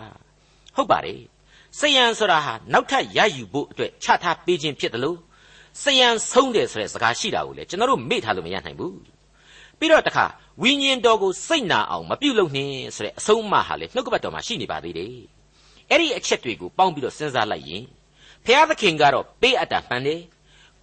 [0.75, 1.34] ဟုတ်ပါတယ်
[1.79, 5.17] စေယံဆိုတာဟာနောက်ထပ်ရယူဖို့အတွက်ချထားပေးခြင်းဖြစ်တယ်လို့
[5.81, 8.97] စေယံဆုံးတယ်ဆိုတဲ့စကားရှိတာကိုလေကျွန်တော်တို့မေ့ထားလို့မရနိုင်ဘူး
[9.79, 10.25] ပြီးတော့တခါ
[10.63, 15.15] ဝိညာဉ်တော်ကိုစိတ်နာအောင်မပြုတ်လို့နှင်းဆိုတဲ့အဆုံးအမဟာလေနှုတ်ကပတ်တော်မှာရှိနေပါသေးတယ်
[15.89, 17.83] အဲ့ဒီအချက်တွေကိုပေါင်းပြီးတော့စဉ်းစားလိုက်ရင်
[18.45, 20.21] ဖျားသခင်ကတော့ပေးအပ်တာမှန်တယ်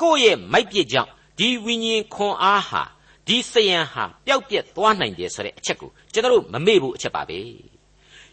[0.01, 2.83] ကိုယ့်ရဲ့မိုက်ပြစ်ကြောင့်ဒီဝိညာဉ်ခွန်အားဟာ
[3.27, 7.39] ဒီစယံဟာပျောက်ပြက်သွားနိုင်တယ်ဆိုတဲ့အချက်ကိုကျွန်တော်တို့မမေ့ဘူးအချက်ပါပဲ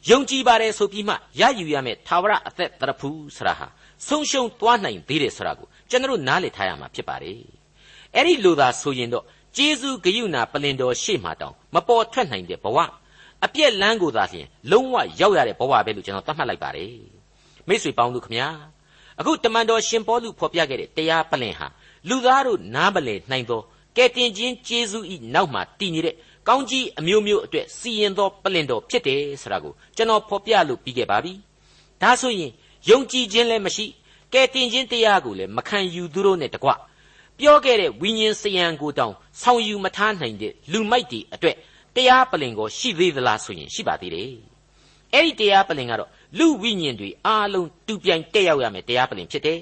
[0.09, 3.67] ယုံကြည်ပါတယ်ဆိုပြီးမှရယူရမယ်သာဝရအသက်တရဖူးဆိုတာဟာ
[4.07, 7.39] ဆုံးရှုံးသွားနိုင်သေးတယ်ဆိုတာကိုကျွန်တော်တို့နားလည်ထားရမှာဖြစ်ပါတယ်
[8.15, 9.25] အဲ့ဒီလိုသာဆိုရင်တော့
[9.57, 12.77] ကျေးဇူးဂရုဏာပလင်တော်ရှေ့မှာတောင်မပေါ်ထွက်နိုင်တဲ့ဘဝ
[13.45, 16.93] အပြက်လန်းကိုသာလျှင်လုံးဝရောက်ရတဲ့ဘဝပဲလို့ကျွန်တော်သတ်မှတ်လိုက်ပါတယ်
[17.67, 18.47] မိတ်ဆွေပေါင်းတို့ခမညာ
[19.19, 21.67] အခုတမန်တော်ရှင်ပေါလုဖော်ပြခဲ့တဲ့တရားပလင်ဟာ
[22.09, 23.62] လူသားတို့နားမလည်နိုင်သော
[23.97, 26.15] ကဲတင်ခြင်းကျေးဇူးဤနောက်မှာတည်နေတဲ့
[26.47, 31.34] ကောင်းကြီးအမျိုးမျိုးအတွက်စီရင်သောပလင်တော်ဖြစ်တယ်ဆိုတာကိုကျွန်တော်ဖော်ပြလို့ပြီးခဲ့ပါပြီ
[32.02, 32.52] ဒါဆိုရင်
[32.89, 33.86] ယုံကြည်ခြင်းလည်းမရှိ
[34.34, 36.69] ကဲတင်ခြင်းတရားကိုလည်းမခံယူသူတို့နဲ့တကွ
[37.39, 41.56] ပြောခဲ့တဲ့ဝိညာဉ်စယံကိုတောင်ဆောင်ယူမထားနိုင်တဲ့လူမိုက်တွေအတွက်
[41.95, 44.32] တရားပလင်ကိုရှိသေးသလားဆိုရင်ရှိပါသေးတယ်
[45.13, 49.60] အဲ့ဒီတရားပလင်ကတော့လူဝိညာဉ်တွေအားလုံးတူပြိုင်တက်ရောက်ရမယ်တရားပလင်ဖြစ်တယ်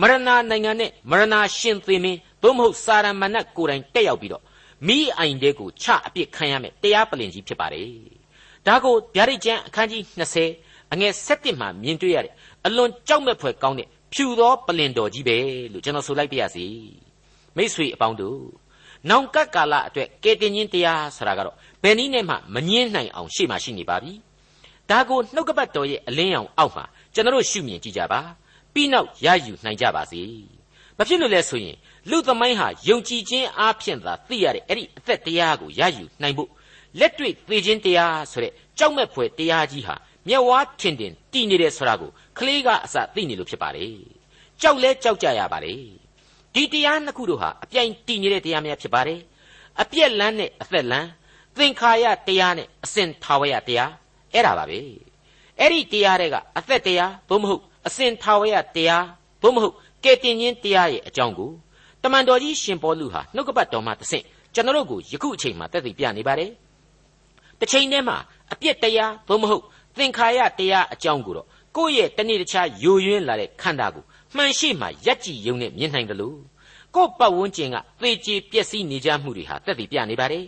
[0.00, 4.42] မရဏနိုင်ငံနဲ့မရဏရှင်သေမင်းသို့မဟုတ်စာရမဏတ်ကိုယ်တိုင်တက်ရောက်ပြီးတော့
[4.86, 7.90] မိအိုင်တဲ့ကိုချအပြစ်ခံရမယ်တရားပလင်ကြီးဖြစ်ပါတယ်
[8.66, 10.02] ဒါကိုဗျာဒိတ်ကျမ်းအခန်းကြီး
[10.48, 12.34] 20အငယ်7မှာမြင်တွေ့ရတဲ့
[12.66, 15.38] အလွန်ကြောက်မဲ့ဖွယ်ကောင်းတဲ့ဖြူသောပလင်တော်ကြီးပဲ
[15.72, 16.66] လို့ကျွန်တော်ဆိုလိုက်ပါရစေ
[17.56, 18.40] မိษွေအပေါင်းတို့
[19.10, 24.12] နောင်ကပ်ကာလအတွက်ကယ်တင်ခြင်းတရားဆိုတာကတော့ဘယ်နည်းနဲ့မှမငင်းနိုင်အောင်ရှေ့မှာရှိနေပါပြီ
[24.90, 28.20] ဒါကိုနှုတ်ကပတ်တော်ရဲ့အလင်းရောင်အောက်မှာကျွန်တော်ရှုမြင်ကြည့်ကြပါ
[28.72, 30.22] ပြီးနောက်ရယူနိုင်ကြပါစေ
[30.98, 31.76] မဖြစ်လို့လဲဆိုရင်
[32.10, 36.50] လူသမိုင်းဟာယုံကြည်ခြင်းအားဖြင့်သာသိရတဲ့အဲ့ဒီအသက်တရားကိုရယူနိုင်ဖို့
[36.98, 39.94] လက်တွေ့သိခြင်းတရားဆိုတဲ့ကြောက်မဲ့ဖွယ်တရားကြီးဟာ
[40.28, 43.86] မျက်ဝါးထင်ထင်တည်နေတယ်ဆိုတာကိုကလေးကအစသိနေလို့ဖြစ်ပါလေ
[44.60, 45.74] ကြောက်လဲကြောက်ကြရပါလေ
[46.54, 49.20] ဒီတရားနှစ်ခုတို့ဟာအပြိုင်တည်နေတဲ့တရားများဖြစ်ပါတယ်
[49.82, 51.08] အပြက်လန်းနဲ့အသက်လန်း
[51.56, 53.92] သင်္ခါရတရားနဲ့အစဉ်ထာဝရတရား
[54.32, 54.78] အဲ့ဒါပါပဲ
[55.60, 59.04] အဲ့ဒီတရားတွေကအသက်တရားသို့မဟုတ်အစဉ်ထာဝရတရား
[59.42, 61.50] သို့မဟုတ်ကဲတင်ခြင်းတရားရဲ့အကြောင်းကို
[62.02, 66.50] တမန်တော်ကြီးရှင်ပေါလုဟာနှုတ်ကပတ်တော်မှတဆင့်ကျွန်တော်တို့ကိုယခုအချိန်မှာသက်သေပြနေပါတယ်
[67.60, 68.16] တစ်ချိန်တည်းမှာ
[68.52, 69.62] အပြစ်တရားသို့မဟုတ်
[69.96, 74.04] သင်္ခါရတရားအကြောင်းကိုတော့ကိုယ့်ရဲ့တနေ့တခြားယိုယွင်းလာတဲ့ခန္ဓာကို
[74.36, 76.38] မှန်ရှိမှရက်ကြည်ယုံနဲ့မြင်နိုင်တယ်လို့
[76.94, 80.44] ကိုယ့်ပတ်ဝန်းကျင်ကသေချေပျက်စီးနေကြမှုတွေဟာသက်သေပြနေပါတယ်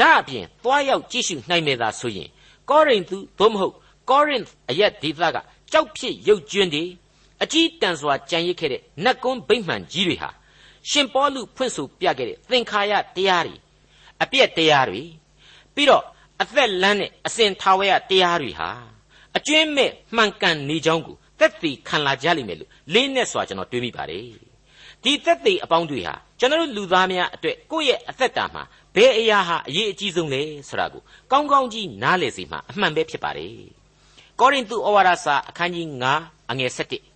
[0.00, 2.28] ဒါအပြင်သွားရောက်ကြည့်ရှုနိုင်မယ်သာဆိုရင်
[2.70, 3.74] ကောရိန္သုသို့မဟုတ်
[4.10, 5.36] ကောရိန္သအရက်ဒေသက
[5.72, 6.84] ကြောက်ဖြစ်ရုပ်ကျွန်းတွေ
[7.42, 10.30] အကြီးတန်းစွာကြံရစ်ခဲ့တဲ့နတ်ကွန်းဗိမ္မာန်ကြီးတွေဟာ
[10.88, 13.56] ရှင်ပေါလုဖွင့်ဆိုပြခဲ့တဲ့သင်္ခါရတရားတွေ
[14.22, 15.02] အပြည့်တရားတွေ
[15.74, 16.04] ပြီးတော့
[16.42, 18.70] အသက်လန်းတဲ့အစဉ်ထာဝရတရားတွေဟာ
[19.36, 24.24] အကျွင်းမဲ့မှန်ကန်နေကြောင်းကိုသက်သေခံလာကြလိမ့်မယ်လို့လေးနဲ့စွာကျွန်တော်တွေးမိပါတယ်
[25.04, 28.62] ဒီသက်သေအပေါင်းတွေဟာကျွန်တော်လူသားများအတွက်ကိုယ့်ရဲ့အသက်တာမှာ
[28.96, 33.54] ဘယ်အရာဟာအရေးအကြီးဆုံးလဲဆိုတာကိုကောင်းကောင်းကြီးနားလည်စေမှအမှန်ပဲဖြစ်ပါတယ်
[34.40, 35.86] ကောရိန္သုဩဝါဒစာအခန်းကြီး
[36.18, 37.09] 9အငယ်7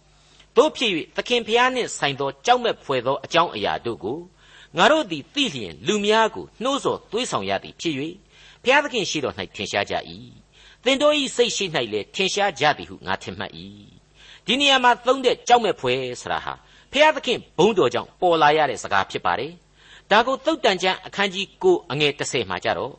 [0.56, 4.18] တို့ဖြစ်၍သခင်ဖျားနှင့်ဆိုင်သောကြောက်မဲ့ဖွယ်သောအကြောင်းအရာတို့ကို
[4.76, 7.94] ငါတို့သည်သိလျင်လူများကိုနှိုးဆော်သွေးဆောင်ရသည်ဖြစ်၍
[8.64, 9.94] ဖျားသခင်ရှိတော်၌ထင်ရှားကြ၏
[10.84, 13.52] သင်တို့၏စိတ်ရှိ၌လည်းထင်ရှားကြသည်ဟုငါထင်မှတ်၏
[14.46, 16.54] ဒီနေရာမှာသုံးတဲ့ကြောက်မဲ့ဖွယ်ဆရာဟာ
[16.92, 19.52] ဖျားသခင်ဘုန်းတော်ကြောင့်ပေါ်လာရတဲ့စကားဖြစ်ပါတယ်
[20.10, 22.94] ဒါကိုသုတ်တန်ကျမ်းအခန်းကြီး9အငယ်30မှာကြတော့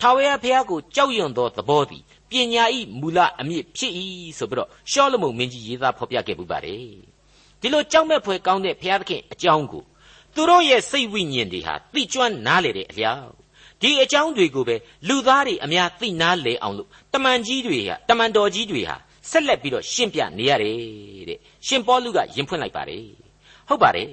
[0.00, 3.92] ထာဝရဘုရားကိုကြောက်ရွံ့သောသဘောသည် ပညာဤမူလအမြစ်ဖြစ်၏
[4.38, 6.82] ဆိုပြီးတော့ရှောလမုန်မင်းကြီးရေးသားဖော်ပြခဲ့ပူပါတယ်
[7.60, 9.82] ဒီလိုကြောက်မဲ့ဖွယ်ကောင်းတဲ့ဘုရားသခင်အကြောင်းကို
[10.34, 13.28] သူတို့ရဲ့စိတ်ဝိညာဉ်တွေဟာသိကျွမ်းနားလေတဲ့အလျောက်
[13.82, 14.76] ဒီအကြောင်းတွေကိုပဲ
[15.08, 18.96] လူသားတွေအများသိနာလေအောင်လို့တမန်ကြီးတွေဟာတမန်တော်ကြီးတွေဟာ
[19.30, 20.76] ဆက်လက်ပြီးတော့ရှင်းပြနေရတယ်
[21.28, 23.04] တဲ့ရှင်ပေါလုကယင်ဖွင့်လိုက်ပါတယ်
[23.68, 24.08] ဟုတ်ပါတယ်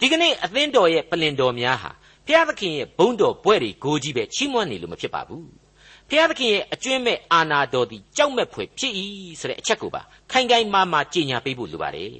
[0.00, 1.90] ဒီကနေ့အသင်းတော်ရဲ့ပလင်တော်များဟာ
[2.26, 5.65] ဘုရားသခင်ရဲ့ဘုန်းတော်ဘွဲ့တွေကိုကြီးပဲချီးမွမ်းနေလို့မဖြစ်ပါဘူး
[6.10, 8.92] ဘုရားသခင်ရဲ့အကျွင့်မဲ့အာနာတော်သည်ကြောက်မဲ့ဖွယ်ဖြစ်၏
[9.40, 12.10] ဆိုတဲ့အချက်ကိုပါခိုင်ခိုင်မာမာကြေညာပေးဖို့လိုပါတယ်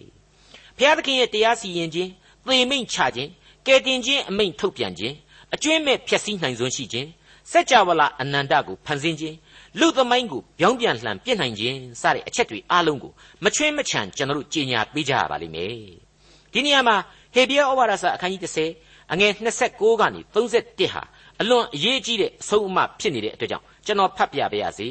[0.76, 2.10] ဘုရားသခင်ရဲ့တရားစီရင်ခြင်း
[2.46, 3.30] သေမိန့်ချခြင်း
[3.66, 5.14] ကယ်တင်ခြင်းအမိန့်ထုတ်ပြန်ခြင်း
[5.54, 7.08] အကျွင့်မဲ့ဖျက်ဆီးနိုင်စွမ်းရှိခြင်း
[7.50, 9.36] စัจ java လာအနန္တကိုဖန်ဆင်းခြင်း
[9.80, 13.12] လူသမိုင်းကိုပြောင်းပြန်လှန်ပြစ်နိုင်ခြင်းစတဲ့အချက်တွေအားလုံးကို
[13.44, 15.70] မချွင်းမချန်ကျွန်တော်တို့ကြေညာပေးကြရပါလိမ့်မယ်
[16.52, 16.96] ဒီနေရာမှာ
[17.34, 18.42] ဟေဘရဲဩဝါဒစာအခန်းကြီး
[18.80, 19.32] 30အငယ်
[19.66, 21.02] 26ကနေ31ဟာ
[21.40, 24.88] အလွန်အရေးကြီးတဲ့အဆုံးအမဖြစ်နေတဲ့အတွက်ကြောင့် ကျွန်တော်ဖတ်ပြပါရစေ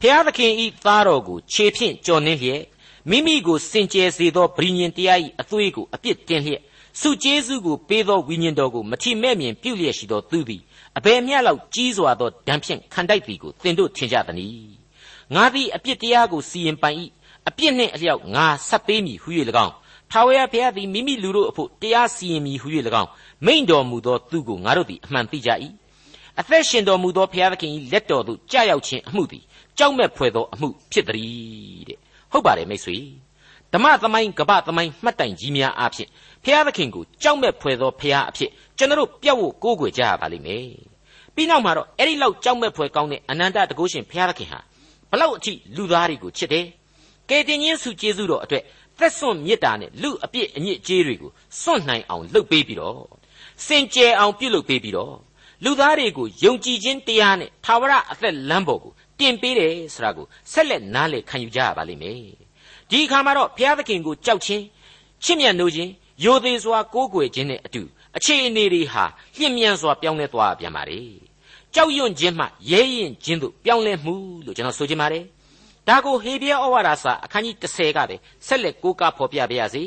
[0.00, 2.62] ဖျားသခင်ဤသားတော်ကိုခြေဖြင့်ကြော်နှင်းလျက်
[3.10, 6.62] မိမိကိုစင်ကြယ်စေသောဗြိညင်တရား၏အသွေးကိုအပြစ်တင်လျက်
[7.00, 10.62] စုကျေးဇူးကိုပေးသောဝိညာဉ်တော်ကိုမထီမဲ့မြင်ပြုလျက်ရှိသောသူသည်
[10.98, 14.76] အဘယ်မျှလောက်ကြီးစွာသောဒဏ်ဖြင့်ခံတိုက်သည်ကိုသင်တို့ထင်ကြသနည်း
[15.34, 16.98] ငါသည်အပြစ်တရားကိုစီရင်ပိုင်၏
[17.48, 19.28] အပြစ်နှင့်အလျောက်ငါဆက်ပေးမည်ဟု၍၎
[19.66, 19.74] င်း
[20.10, 22.68] ထာဝရဘုရားသည်မိမိလူတို့အဖို့တရားစီရင်မည်ဟု၍၎
[23.02, 23.10] င်း
[23.46, 25.50] မိန့်တော်မူသောသူကိုငါတို့သည်အမှန်သိကြ၏
[26.40, 29.44] အသက်ရှင်တော်မူသောဘုရားသခင်၏လက်တော်သို့ကြာရောက်ခြင်းအမှုသည်
[29.78, 31.98] ကြောက်မဲ့ဖွယ်သောအမှုဖြစ်သည်တဲ့
[32.32, 32.96] ဟုတ်ပါတယ်မိတ်ဆွေ
[33.72, 36.08] ဓမ္မသမိုင်းကပသမိုင်းမှတ်တိုင်ကြီးများအားဖြင့်
[36.44, 40.68] ဘုရားသခင်ကိုကြောက်မဲ့ဖွယ်သောဘုရားအဖြစ်ကျွန်တော်တို့ပြတ်ဖို့ကိုးကွယ်ကြရပါလိမ့်မယ်
[41.34, 44.60] ပြီးနောက်မှာတော့အဲ့ဒီလောက်ကြောက်မဲ့ဖွယ်ကောင်းတဲ့အနန္တတကုရှင်ဘုရားသခင်ဟာ
[45.10, 46.66] ဘလောက်အထိလူသားတွေကိုချစ်တယ်
[47.30, 48.62] ကယ်တင်ခြင်းစုကျေးဇူးတော်အတွက်
[48.98, 53.02] သက်စွန့်မေတ္တာနဲ့လူအပြစ်အညစ်အကြေးတွေကိုစွန့်နိုင်အောင်လုပ်ပေးပြီးတော့
[53.66, 55.14] စင်ကြယ်အောင်ပြုလုပ်ပေးပြီးတော့
[55.64, 62.20] လူသားတွေကိုယုံကြည်ခြင်းတရားနဲ့သာဝရအသက်လမ်းပေါ်ကိုတင်ပေးတယ်ဆိုတာကိုဆက်လက်နားလည်ခံယူကြရပါလိမ့်မယ်
[62.90, 64.62] ဒီအခါမှာတော့ဘုရားသခင်ကိုကြောက်ခြင်း
[65.24, 65.90] ချစ်မြတ်နိုးခြင်း
[66.24, 67.82] ယိုသေးစွာကိုးကွယ်ခြင်းနဲ့အတူ
[68.16, 69.04] အခြေအနေတွေဟာ
[69.38, 71.00] လျင်မြန်စွာပြောင်းလဲသွားပြန်ပါလေ
[71.74, 75.24] ကြောက်ရွံ့ခြင်းမှရဲရင်ခြင်းတို့ပြောင်းလဲမှုလို့ကျွန်တော်ဆိုချင်ပါတယ်
[75.88, 79.82] ဒါကိုဟေဘရဲဩဝါဒစာအခန်းကြီး30ကပဲဆက်လက်ကိုးကားဖော်ပြပါရစေ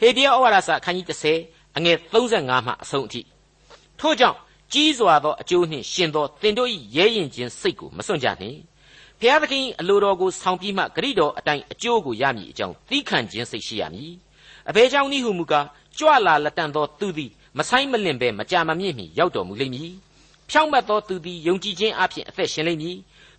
[0.00, 1.06] ဟေဘရဲဩဝါဒစာအခန်းကြီး
[1.42, 3.20] 30အငယ်35မှအဆုံးအထိ
[4.00, 4.38] ထို့ကြောင့်
[4.72, 8.58] ကြီးစွာသောအကျိုးနှင့်ရှင်သောသင်တို့၏ရဲရင်ခြင်းစိတ်ကိုမစွန့်ကြနှင့်
[9.20, 14.12] ဖျားသခင်အလိုတော်ကိုဆောင်ပြီးမှဂရိတော်အတိုင်းအကျိုးကိုရမည်အကြောင်းသီးခံခြင်းစိတ်ရှိရမည်
[14.68, 15.66] အဘယ်ကြောင့်နည်းဟုမူကား
[15.98, 19.92] ကြွလာလက်တန်သောသူသည်မဆိုင်မလင့်ပဲမကြာမမြင့်မီရောက်တော်မူလိမ့်မည်
[20.50, 22.96] ဖြောင့်မတ်သောသူသည်ယုံကြည်ခြင်းအပြင်အသက်ရှင်လိမ့်မည်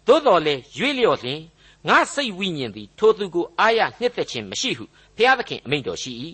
[0.07, 1.39] သို့တော်လည်းရွေ့လျော့လျင်
[1.87, 4.85] ငါစိတ်ဝိညာဉ်သည်ထိုသူကိုအာရနှစ်သက်ခြင်းမရှိဟု
[5.17, 6.11] ဘုရားသခင်အမိန့်တော်ရှိ၏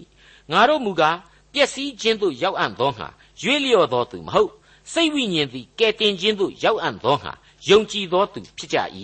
[0.51, 1.17] ငါတို့မူကား
[1.53, 3.07] ပျက်စီးခြင်းသို့ရောက်အံ့သောငါ
[3.41, 4.51] ရွေ့လျော့သောသူမဟုတ်
[4.93, 7.33] စိတ်ဝိညာဉ်သည်ကဲတင်ခြင်းသို့ရောက်အံ့သောငါ
[7.69, 8.77] ယုံကြည်သောသူဖြစ်ကြ၏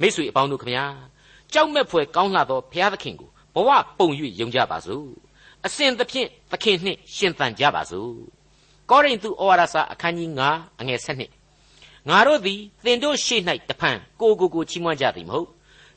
[0.00, 0.84] မိတ်ဆွေအပေါင်းတို့ခမညာ
[1.52, 4.08] ကြောက်မဲ့ဖွယ်ကောင်းလှသောဘုရားသခင်ကိုဘဝပုံ၍
[4.40, 5.06] ယုံကြပါစို့
[5.66, 8.12] အစဉ်သဖြင့်သခင်နှင့်ရှင်သန်ကြပါစို့
[8.90, 15.48] ကောရိန္သုဩဝါဒစာအခန်းကြီး9အငယ်7ငါတို့သည်သင်တို့ရှေ့၌တဖန်ကိုကိုကိုချီးမွမ်းကြသည်မဟုတ်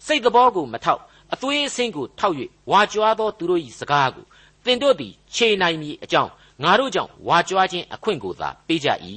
[0.05, 1.01] စိတ်တော်ကိုမထောက်
[1.33, 2.35] အသွေးအဆင်းကိုထောက်၍
[2.71, 4.25] ဝါကြွားသောသူတို့၏စကားကို
[4.65, 6.31] သင်တို့သည်ခြေနိုင်မည်အကြောင်း
[6.63, 8.89] ငါတို့ကြောင့်ဝါကြွားခြင်းအခွင့်ကိုသာပေးကြ၏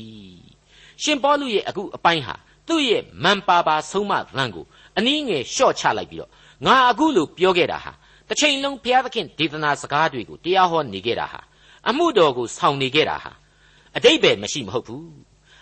[1.03, 2.35] ရှင်ပေါလုရဲ့အခုအပိုင်းဟာ
[2.69, 4.65] သူ့ရဲ့မန်ပါပါဆုံးမသံကို
[4.99, 6.31] အနည်းငယ်လျှော့ချလိုက်ပြီးတော့
[6.67, 7.93] ငါအခုလိုပြောခဲ့တာဟာ
[8.29, 11.41] တစ်ချိန်လုံးဘုရားသခင်ဒေသနာစကားတွေကိုတရားဟောနေခဲ့တာဟာ
[11.89, 13.33] အမှုတော်ကိုဆောင်နေခဲ့တာဟာ
[13.97, 15.09] အတိတ်ပဲမရှိမဟုတ်ဘူး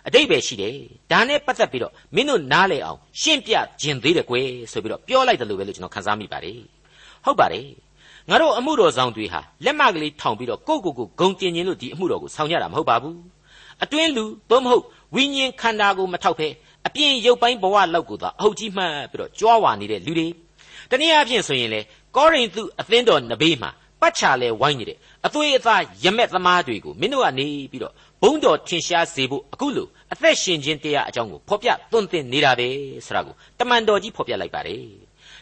[0.06, 0.76] အတိတ်ပဲရှိတယ်
[1.10, 6.60] ဒါနဲ့ပတ်သက်ပြီးတော့မင်းတို့နားလည်အောင်ရှင်းပြခြင်းသေးတယ်ကွယ်ဆိုပြီးတော့ပြောလိုက်တယ်လို့ပဲလို့ကျွန်တော်ခန်းစားမိပါတယ်
[7.24, 7.66] ဟုတ်ပါတယ်
[8.30, 13.16] ငါတို့အမှုတော်ဆောင်တွေဟာလက်မကလေးထောင်ပြီးတော့ကိုယ့်ကိုယ်ကိုဂုံတင်ခြင်းလို့ဒီအမှုတော်ကိုဆောင်ကြတာမဟုတ်ပါဘူး
[13.84, 14.84] အတွင်းလူသို့မဟုတ်
[15.14, 16.48] ဝိညာဉ်ခန္ဓာကိုမထောက်ဖဲ
[16.86, 20.28] အပြင်ရုပ်ပိုင်းဘဝလောက်ကိုသာအဟုတ်ကြီးမှတ်ပြီးတော့ကြွားဝါနေတဲ့လူတွေ
[20.90, 21.80] တနည်းအားဖြင့်ဆိုရင်လေ
[22.16, 32.68] ကောရိန္သုအသင်းတော်နဘေးမှာပတ်ချာလဲဝိုင်းနေတဲ့အသွေးအသားရမက်သမားတွေကိုမင်းတို့ကနေပြီးတော့ဘုံတော်ထင်ရှားစေဖို့အခုလို့အသက်ရှင်ခြင်းတရားအကြောင်းကိုဖော်ပြသွန်သင်နေတာပဲ
[33.06, 34.84] ဆိုတာကိုတမန်တော်ကြီးဖော်ပြလိုက်ပါတယ်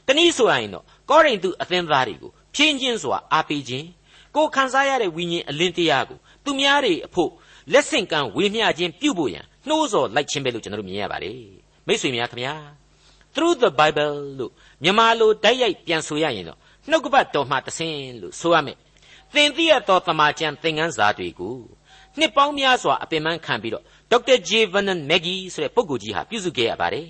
[0.07, 3.87] တနည်းဆိုရင်တော့ကောရိန္သုအသင်းသားတွေကို ဖြင်းချင်းစွာအားပေးခြင်း
[4.37, 7.31] ကိုခံစားရတဲ့ဝိညာဉ်အလင်းတရားကိုသူများတွေအဖို့
[7.73, 11.39] လက်ဆင့်ကမ်းဝေမျှခြင်းပြုဖို့ရန်နှိုးဆော်လိုက်ခြင်းပဲလို့ကျွန်တော်တို့မြင်ရပါတယ်
[11.87, 12.55] မိတ်ဆွေများခင်ဗျာ
[13.35, 16.59] through the bible လို့မြန်မာလိုတိုက်ရိုက်ပြန်ဆိုရရင်တော့
[16.91, 18.77] နှုတ်ကပတ်တော်မှတဆင်လို့ဆိုရမယ်
[19.35, 21.57] သင်သိရသောတမန်ကျန်သင်ခန်းစာတွေကို
[22.19, 27.07] နှစ်ပေါင်းများစွာအပင်ပန်းခံပြီးတော့ဒေါက်တာဂျေဗန်နန်မက်ဂီဆိုတဲ့ပုဂ္ဂိုလ်ကြီးဟာပြုစုခဲ့ရပါတယ်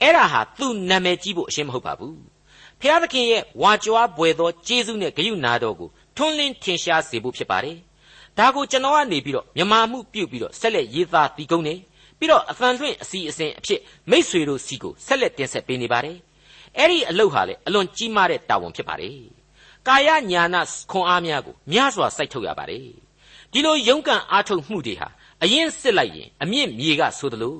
[0.00, 2.33] အဲ့ဒါဟာသူ့နာမည်ကြီးဖို့အရှင်းမဟုတ်ပါဘူး
[2.86, 7.76] ဖျားသခင်ရဲ့ဝါကြွားပွေသောကျေးဇူးနဲ့ဂရုနာတော်ကိုထွန်းလင်းထင်ရှားစေဖို့ဖြစ်ပါတယ်
[8.38, 11.74] ဒါကိုကျွန်တော်ကနေပြီးတော့မြမာမှုပြုတ်ပြီးတော့ဆက်လက်ရေးသားတည်ကုန်းနေ
[12.18, 16.16] ပြီးတော့အသံလွှင့်အစီအစဉ်အဖြစ်မိษွေတို့စီကိုဆက်လက်တင်ဆက်ပေးနေပါတယ်
[16.78, 19.18] အဲ့ဒီအလုပ်ဟာလေအလွန်ကြီးမားတဲ့တာဝန်ဖြစ်ပါတယ်
[19.88, 22.86] ကာယညာနာခွန်အားများကိုများစွာစိုက်ထုတ်ရပါတယ်
[23.52, 25.08] ဒီလိုယုံကံအားထုတ်မှုတွေဟာ
[25.42, 27.56] အရင်စစ်လိုက်ရင်အမြင့်မြေကဆိုသလို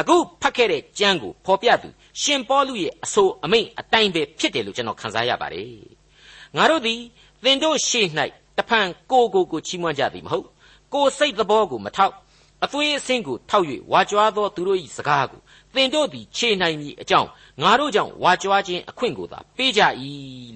[0.00, 1.88] အခုဖတ်ခဲ့တဲ့ကျမ်းကိုဖော်ပြသူ
[2.22, 5.72] ရှင်ပေါလုရဲ့အဆိုအမိန့်အတိုင်းပဲဖြစ်တယ်လို့ကျွန်တော်ခန်းစားရပါတယ်
[6.56, 7.00] ငါတို့သည်
[7.44, 8.06] သင်တို့ရှေ့၌
[8.58, 10.46] တဖန်ကိုကိုကိုချီးမွမ်းကြသည်မဟုတ်
[10.94, 12.14] ကိုစိတ်သဘောကိုမထောက်
[12.64, 15.40] အသွေးအဆင်းကိုထောက်၍ဝါကြွားသောသူတို့၏စကားကို
[15.74, 17.28] သင်တို့သည်ခြေနိုင်မည်အကြောင်း
[17.62, 19.82] ငါတို့ကြောင့်ဝါကြွားခြင်းအခွင့်ကိုသာပေးကြ၏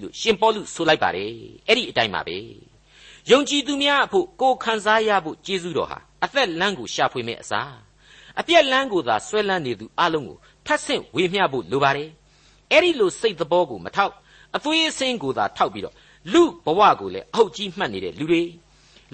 [0.01, 1.31] လို့ရှင်ပေါလုဆိုလိုက်ပါတယ်
[1.67, 2.37] အဲ့ဒီအတိုင်းပါပဲ
[3.31, 7.73] ယုံကြည်သူများအဖို့ကိုခံစားရဖို့ကျေးဇူးတော်ဟာအသက်လမ်းကိုရှာဖွေမဲ့အစား
[8.40, 12.10] အပြက်လမ်းကိုသာဆွဲလန်းနေသူအလုံးကိုထပ်ဆင့်ဝေမျှဖို့လိုပါတယ်
[12.72, 14.14] အဲ့ဒီလိုစိတ်သဘောကိုမထောက်
[14.56, 15.94] အသွေးအဆင်းကိုသာထောက်ပြီးတော့
[16.32, 18.42] လူဘဝကိုလည်းအဟုတ်ကြီးမှတ်နေတဲ့လူတွေ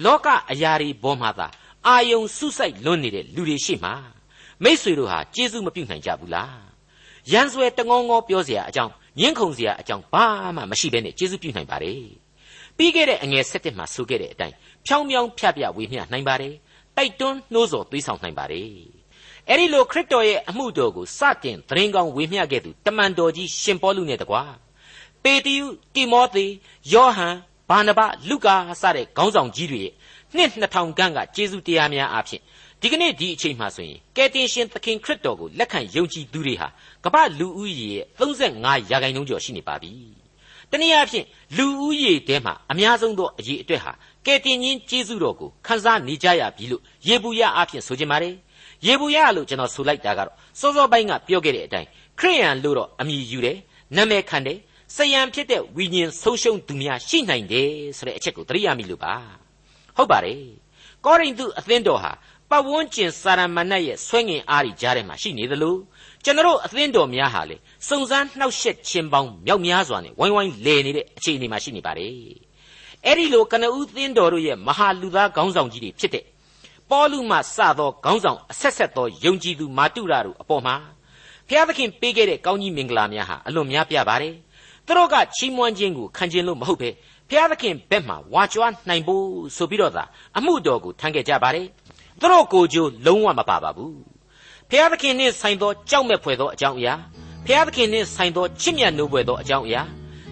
[0.03, 1.47] လောကအရာတွေပေါ်မှာသာ
[1.87, 3.91] အာယုံစုစိုက်လွန်းနေတဲ့လူတွေရှိမှ
[4.63, 6.65] မိษွေတို့ဟာကျေးဇူးမပြုနိုင်ကြဘူးလား
[7.31, 12.03] ရန်ဆွဲတငေါငေါပြောเสียအကြောင်းညှင်းခုန်เสียအကြောင်းဘာမှမရှိဘဲနဲ့ကျေးဇူးပြုနိုင်ပါတယ်
[12.77, 16.53] ပြီးခဲ့တဲ့အငယ်7မှာဆိုခဲ့တဲ့အတိုင်းဖြောင်းဖြောင်းဖြပြဝေမျှနိုင်ပါတယ်
[16.97, 18.69] တိုက်တွန်းနှိုးဆော်သွေးဆောင်နိုင်ပါတယ်
[19.48, 24.42] အဲ့ဒီလိုခရစ်တော်ရဲ့အမှုတော်ကိုစတင်သတင်းကောင်းဝေမျှခဲ့သူတမန်တော်ကြီးရှင်ပေါလုနဲ့တကွာ
[25.22, 26.46] ပေတရုတိမောသေ
[26.92, 27.34] ယောဟန်
[27.68, 29.92] ဘာနဘလုကာစတဲ့ခေါင်းဆောင်ကြီးတွေရဲ့
[30.36, 32.40] နှစ်2000ခန့်ကကျေးဇူးတရားများအဖြစ်
[32.80, 36.68] ဒီကနေ့ဒီအချိန်မှဆိုရင်ကယ်တင်ရှင်သခင်ခရစ်တော်ကိုလက်ခံယုံကြည်သူတွေဟာ
[37.04, 39.92] ကမ္ဘာလူဦးရေရဲ့35ရာခိုင်နှုန်းကျော်ရှိနေပါပြီ။
[40.70, 41.26] တနည်းအားဖြင့်
[41.56, 43.92] လူဦးရေထဲမှာအများဆုံးသောအရေးအတွက်ဟာ
[44.26, 48.34] ကယ်တင်ရှင်ကျေးဇူးတော်ကိုခံစားနေကြရပြီလို့ယေဘူးယအဖြစ်ဆိုကြပါတယ်။
[48.86, 51.88] ယေဘူးယလို့ကျွန်တော်ဆိုလိုက်တာကတော့စောစောပိုင်းကပြောခဲ့တဲ့အတိုင်း
[52.20, 53.56] ခရိယန်လို့တော့အမည်ယူတယ်၊
[53.96, 54.58] နာမည်ခံတယ်
[54.96, 59.14] စယံဖြစ်တဲ့ဝိညာဉ်ဆုံးရှုံးသူများရှိနိုင်တယ်ဆိုတဲ့အချက်ကိုသတိရမိလို့ပါ
[59.96, 60.42] ဟုတ်ပါတယ်
[61.04, 62.12] ကောရိန္သုအသင်းတော်ဟာ
[62.50, 65.76] ပတ်ဝန်းကျင်စာရမဏတ်ရဲ့ဆွဲငင်အားကြီးကြားထဲမှာရှိနေသလို
[66.24, 67.56] ကျွန်တော်အသင်းတော်များဟာလေ
[67.88, 72.12] စုံစမ်းနှောက်ယှက်ခြင်းပေါင်းမြောက်များစွာနဲ့ဝိုင်းဝိုင်းလဲနေတဲ့အခြေအနေမှာရှိနေပါတယ်
[73.06, 76.24] အဲ့ဒီလိုကနဦးသင်းတော်တို့ရဲ့မဟာလူသားခေါင်းဆောင်ကြီးတွေဖြစ်တဲ့
[76.90, 80.74] ပေါလုမှစသောခေါင်းဆောင်အဆက်ဆက်သောယုံကြည်သူမာတုရတို့အပေါ်မှာ
[81.48, 84.34] ဘုရားသခင်ပေးခဲ့တဲ့ကောင်းကြီးမင်္ဂလာများဟာအလွန်များပြားပါတယ်
[84.86, 86.90] သူတို့ကချီးမွမ်းခြင်းကိုခံခြင်းလို့မဟုတ်ပဲ
[87.28, 89.24] ဘုရားသခင်ဘက်မှဝါကြွားနိုင်ဖို့
[89.56, 90.04] ဆိုပြီးတော့သာ
[90.38, 91.66] အမှုတော်ကိုထမ်းခဲ့ကြပါတယ်
[92.20, 93.94] သူတို့ကိုကြိုးလုံးဝမပါပါဘူး
[94.70, 96.94] ဘုရားသခင်နှင့်ဆိုင်သောကြောက်မဲ့ဖွယ်သောအကြောင်းအရာ
[97.46, 99.82] ဘုရားသခင်နှင့်ဆိုင်သောချစ်မြတ်နိုးဖွယ်သောအကြောင်းအရာ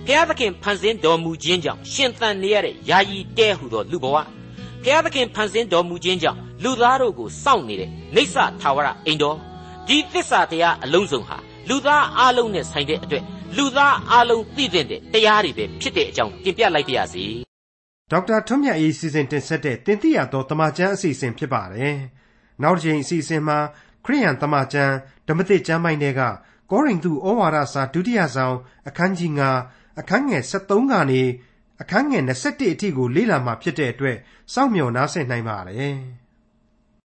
[0.06, 4.16] ဘုရားသခင်ဖန်ဆင်းတော်မူခြင်းကြောင့်ရှင်သန်နေရတဲ့ယာယီတဲဟုသောလူဘဝ
[4.84, 9.36] ဘုရားသခင်ဖန်ဆင်းတော်မူခြင်းကြောင့်လူသားတို့ကိုစောင့်နေတဲ့နေဆထာဝရအိမ်တော်
[9.88, 11.36] ဒီသစ္စာတရားအလုံးစုံဟာ
[11.68, 13.24] လူသားအလုံးနဲ့ဆိုင်တဲ့အတွက်
[13.56, 17.24] လူသားအလုံးသိတဲ့တရားတွေပဲဖြစ်တဲ့အကြောင်းတင်ပြလိုက်ပါရစေ
[18.10, 21.96] ဒေါက်တာထွန်းမြတ်အေးစီစဉ်တင်ဆက်တဲ့တင်ပြရသောတမချန်းအစီအစဉ်ဖြစ်ပါတယ်
[22.62, 23.58] နောက်တစ်ချိန်အစီအစဉ်မှာ
[24.04, 24.94] ခရိယန်တမချန်း
[25.28, 26.20] ဓမ္မသစ်ကျမ်းပိုင်းတွေက
[26.70, 28.56] ကောရိန္သုဩဝါဒစာဒုတိယဆောင်
[28.88, 29.32] အခန်းကြီး
[29.64, 31.22] 9အခန်းငယ်73ကနေ
[31.80, 34.16] အခန်းငယ်21အထိကိုလေ့လာမှဖြစ်တဲ့အတွက်
[34.54, 35.96] စောင့်မျှော်နားဆင်နိုင်ပါတယ်။